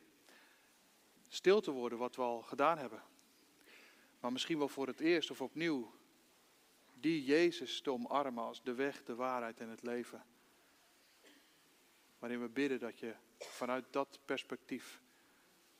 Stil 1.28 1.60
te 1.60 1.70
worden 1.70 1.98
wat 1.98 2.16
we 2.16 2.22
al 2.22 2.42
gedaan 2.42 2.78
hebben. 2.78 3.02
Maar 4.20 4.32
misschien 4.32 4.58
wel 4.58 4.68
voor 4.68 4.86
het 4.86 5.00
eerst 5.00 5.30
of 5.30 5.40
opnieuw. 5.40 5.94
Die 6.94 7.24
Jezus 7.24 7.80
te 7.80 7.90
omarmen 7.90 8.44
als 8.44 8.62
de 8.62 8.74
weg, 8.74 9.04
de 9.04 9.14
waarheid 9.14 9.60
en 9.60 9.68
het 9.68 9.82
leven. 9.82 10.24
Waarin 12.18 12.40
we 12.40 12.48
bidden 12.48 12.78
dat 12.78 12.98
je 12.98 13.14
vanuit 13.38 13.84
dat 13.90 14.20
perspectief 14.24 15.00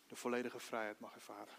de 0.06 0.16
volledige 0.16 0.58
vrijheid 0.58 1.00
mag 1.00 1.14
ervaren. 1.14 1.54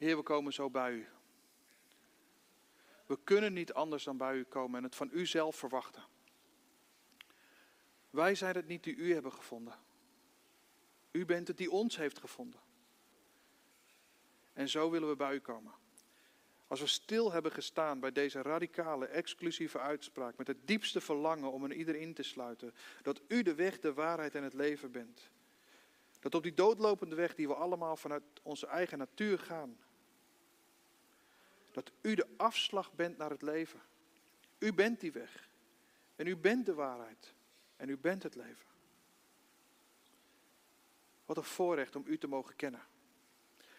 Heer, 0.00 0.16
we 0.16 0.22
komen 0.22 0.52
zo 0.52 0.70
bij 0.70 0.92
u. 0.92 1.06
We 3.06 3.18
kunnen 3.24 3.52
niet 3.52 3.72
anders 3.72 4.04
dan 4.04 4.16
bij 4.16 4.36
u 4.36 4.44
komen 4.44 4.78
en 4.78 4.84
het 4.84 4.94
van 4.94 5.10
u 5.12 5.26
zelf 5.26 5.56
verwachten. 5.56 6.02
Wij 8.10 8.34
zijn 8.34 8.54
het 8.54 8.66
niet 8.66 8.84
die 8.84 8.94
u 8.94 9.12
hebben 9.12 9.32
gevonden. 9.32 9.74
U 11.10 11.24
bent 11.24 11.48
het 11.48 11.56
die 11.56 11.70
ons 11.70 11.96
heeft 11.96 12.18
gevonden. 12.18 12.60
En 14.52 14.68
zo 14.68 14.90
willen 14.90 15.08
we 15.08 15.16
bij 15.16 15.34
u 15.34 15.38
komen. 15.40 15.72
Als 16.66 16.80
we 16.80 16.86
stil 16.86 17.32
hebben 17.32 17.52
gestaan 17.52 18.00
bij 18.00 18.12
deze 18.12 18.42
radicale, 18.42 19.06
exclusieve 19.06 19.78
uitspraak, 19.78 20.36
met 20.36 20.46
het 20.46 20.66
diepste 20.66 21.00
verlangen 21.00 21.52
om 21.52 21.64
een 21.64 21.78
ieder 21.78 21.94
in 21.94 22.14
te 22.14 22.22
sluiten, 22.22 22.74
dat 23.02 23.20
u 23.28 23.42
de 23.42 23.54
weg, 23.54 23.80
de 23.80 23.92
waarheid 23.92 24.34
en 24.34 24.42
het 24.42 24.54
leven 24.54 24.92
bent. 24.92 25.30
Dat 26.20 26.34
op 26.34 26.42
die 26.42 26.54
doodlopende 26.54 27.16
weg 27.16 27.34
die 27.34 27.48
we 27.48 27.54
allemaal 27.54 27.96
vanuit 27.96 28.22
onze 28.42 28.66
eigen 28.66 28.98
natuur 28.98 29.38
gaan, 29.38 29.78
dat 31.70 31.92
u 32.00 32.14
de 32.14 32.26
afslag 32.36 32.92
bent 32.92 33.16
naar 33.16 33.30
het 33.30 33.42
leven. 33.42 33.80
U 34.58 34.72
bent 34.72 35.00
die 35.00 35.12
weg. 35.12 35.48
En 36.16 36.26
u 36.26 36.36
bent 36.36 36.66
de 36.66 36.74
waarheid. 36.74 37.34
En 37.76 37.88
u 37.88 37.98
bent 37.98 38.22
het 38.22 38.34
leven. 38.34 38.68
Wat 41.24 41.36
een 41.36 41.42
voorrecht 41.44 41.96
om 41.96 42.04
u 42.06 42.18
te 42.18 42.26
mogen 42.26 42.56
kennen. 42.56 42.82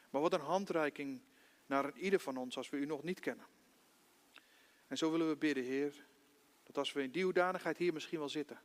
Maar 0.10 0.21
wat 0.21 0.34
een 0.34 0.39
handreiking 0.39 1.21
naar 1.65 1.97
ieder 1.97 2.19
van 2.19 2.38
ons 2.38 2.58
als 2.58 2.69
we 2.69 2.77
u 2.77 2.86
nog 2.86 3.04
niet 3.04 3.19
kennen. 3.19 3.45
En 4.88 4.97
zo 4.97 5.12
willen 5.12 5.27
we 5.27 5.36
bidden, 5.36 5.63
Heer, 5.63 6.06
dat 6.63 6.77
als 6.77 6.91
we 6.91 7.04
in 7.04 7.12
die 7.12 7.23
hoedanigheid 7.23 7.77
hier 7.77 7.93
misschien 7.93 8.19
wel 8.19 8.30
zitten, 8.30 8.62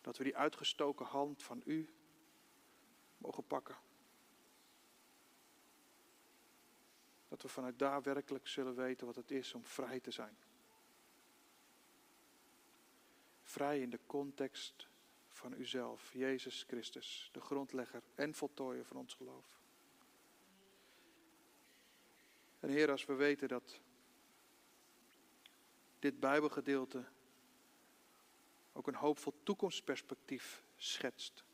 dat 0.00 0.16
we 0.16 0.24
die 0.24 0.36
uitgestoken 0.36 1.06
hand 1.06 1.42
van 1.42 1.62
u 1.64 1.88
mogen 3.18 3.46
pakken. 3.46 3.76
Dat 7.34 7.42
we 7.42 7.48
vanuit 7.48 7.78
daar 7.78 8.02
werkelijk 8.02 8.46
zullen 8.46 8.74
weten 8.74 9.06
wat 9.06 9.16
het 9.16 9.30
is 9.30 9.54
om 9.54 9.64
vrij 9.64 10.00
te 10.00 10.10
zijn. 10.10 10.36
Vrij 13.42 13.80
in 13.80 13.90
de 13.90 14.00
context 14.06 14.88
van 15.28 15.52
uzelf, 15.52 16.12
Jezus 16.12 16.64
Christus, 16.66 17.28
de 17.32 17.40
grondlegger 17.40 18.02
en 18.14 18.34
voltooier 18.34 18.84
van 18.84 18.96
ons 18.96 19.14
geloof. 19.14 19.60
En 22.60 22.68
Heer, 22.68 22.90
als 22.90 23.04
we 23.04 23.14
weten 23.14 23.48
dat 23.48 23.80
dit 25.98 26.20
Bijbelgedeelte 26.20 27.04
ook 28.72 28.86
een 28.86 28.94
hoopvol 28.94 29.34
toekomstperspectief 29.42 30.62
schetst. 30.76 31.44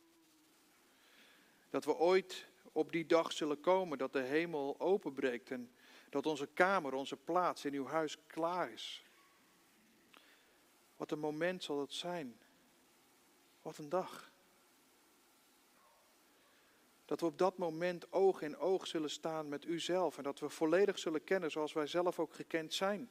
Dat 1.70 1.84
we 1.84 1.94
ooit 1.94 2.49
op 2.72 2.92
die 2.92 3.06
dag 3.06 3.32
zullen 3.32 3.60
komen 3.60 3.98
dat 3.98 4.12
de 4.12 4.22
hemel 4.22 4.80
openbreekt 4.80 5.50
en 5.50 5.72
dat 6.10 6.26
onze 6.26 6.46
kamer, 6.46 6.94
onze 6.94 7.16
plaats 7.16 7.64
in 7.64 7.74
uw 7.74 7.86
huis 7.86 8.16
klaar 8.26 8.72
is. 8.72 9.04
Wat 10.96 11.10
een 11.10 11.18
moment 11.18 11.62
zal 11.62 11.80
het 11.80 11.92
zijn. 11.92 12.40
Wat 13.62 13.78
een 13.78 13.88
dag. 13.88 14.32
Dat 17.04 17.20
we 17.20 17.26
op 17.26 17.38
dat 17.38 17.58
moment 17.58 18.12
oog 18.12 18.42
in 18.42 18.56
oog 18.56 18.86
zullen 18.86 19.10
staan 19.10 19.48
met 19.48 19.64
uzelf 19.64 20.16
en 20.16 20.22
dat 20.22 20.38
we 20.38 20.48
volledig 20.48 20.98
zullen 20.98 21.24
kennen 21.24 21.50
zoals 21.50 21.72
wij 21.72 21.86
zelf 21.86 22.18
ook 22.18 22.34
gekend 22.34 22.74
zijn. 22.74 23.10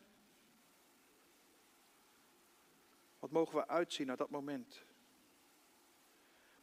Wat 3.20 3.32
mogen 3.32 3.56
we 3.56 3.68
uitzien 3.68 4.08
naar 4.08 4.18
dat 4.18 4.30
moment? 4.30 4.84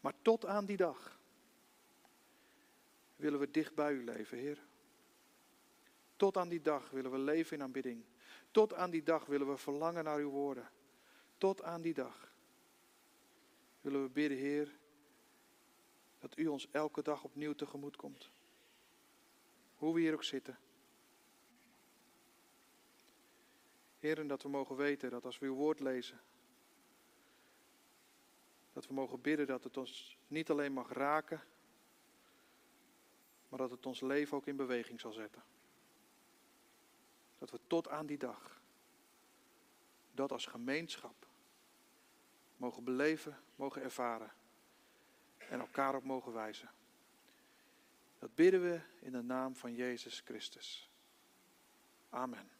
Maar 0.00 0.14
tot 0.22 0.46
aan 0.46 0.66
die 0.66 0.76
dag 0.76 1.18
willen 3.16 3.40
we 3.40 3.50
dicht 3.50 3.74
bij 3.74 3.92
u 3.92 4.04
leven, 4.04 4.38
Heer. 4.38 4.66
Tot 6.16 6.36
aan 6.36 6.48
die 6.48 6.60
dag 6.60 6.90
willen 6.90 7.10
we 7.10 7.18
leven 7.18 7.56
in 7.56 7.62
aanbidding. 7.62 8.04
Tot 8.50 8.74
aan 8.74 8.90
die 8.90 9.02
dag 9.02 9.26
willen 9.26 9.48
we 9.48 9.56
verlangen 9.56 10.04
naar 10.04 10.18
uw 10.18 10.30
woorden. 10.30 10.70
Tot 11.38 11.62
aan 11.62 11.82
die 11.82 11.94
dag 11.94 12.32
willen 13.80 14.02
we 14.02 14.08
bidden, 14.08 14.38
Heer, 14.38 14.78
dat 16.18 16.38
u 16.38 16.46
ons 16.46 16.70
elke 16.70 17.02
dag 17.02 17.24
opnieuw 17.24 17.52
tegemoet 17.52 17.96
komt. 17.96 18.30
Hoe 19.74 19.94
we 19.94 20.00
hier 20.00 20.12
ook 20.12 20.24
zitten. 20.24 20.58
Heer, 23.98 24.18
en 24.18 24.26
dat 24.26 24.42
we 24.42 24.48
mogen 24.48 24.76
weten 24.76 25.10
dat 25.10 25.24
als 25.24 25.38
we 25.38 25.46
uw 25.46 25.54
woord 25.54 25.80
lezen, 25.80 26.20
dat 28.72 28.86
we 28.86 28.94
mogen 28.94 29.20
bidden 29.20 29.46
dat 29.46 29.64
het 29.64 29.76
ons 29.76 30.18
niet 30.26 30.50
alleen 30.50 30.72
mag 30.72 30.92
raken, 30.92 31.42
maar 33.56 33.68
dat 33.68 33.76
het 33.76 33.86
ons 33.86 34.00
leven 34.00 34.36
ook 34.36 34.46
in 34.46 34.56
beweging 34.56 35.00
zal 35.00 35.12
zetten. 35.12 35.42
Dat 37.38 37.50
we 37.50 37.60
tot 37.66 37.88
aan 37.88 38.06
die 38.06 38.18
dag 38.18 38.60
dat 40.12 40.32
als 40.32 40.46
gemeenschap 40.46 41.26
mogen 42.56 42.84
beleven, 42.84 43.38
mogen 43.54 43.82
ervaren 43.82 44.32
en 45.36 45.60
elkaar 45.60 45.94
op 45.94 46.04
mogen 46.04 46.32
wijzen. 46.32 46.70
Dat 48.18 48.34
bidden 48.34 48.62
we 48.62 48.80
in 49.00 49.12
de 49.12 49.22
naam 49.22 49.56
van 49.56 49.74
Jezus 49.74 50.20
Christus. 50.20 50.90
Amen. 52.08 52.55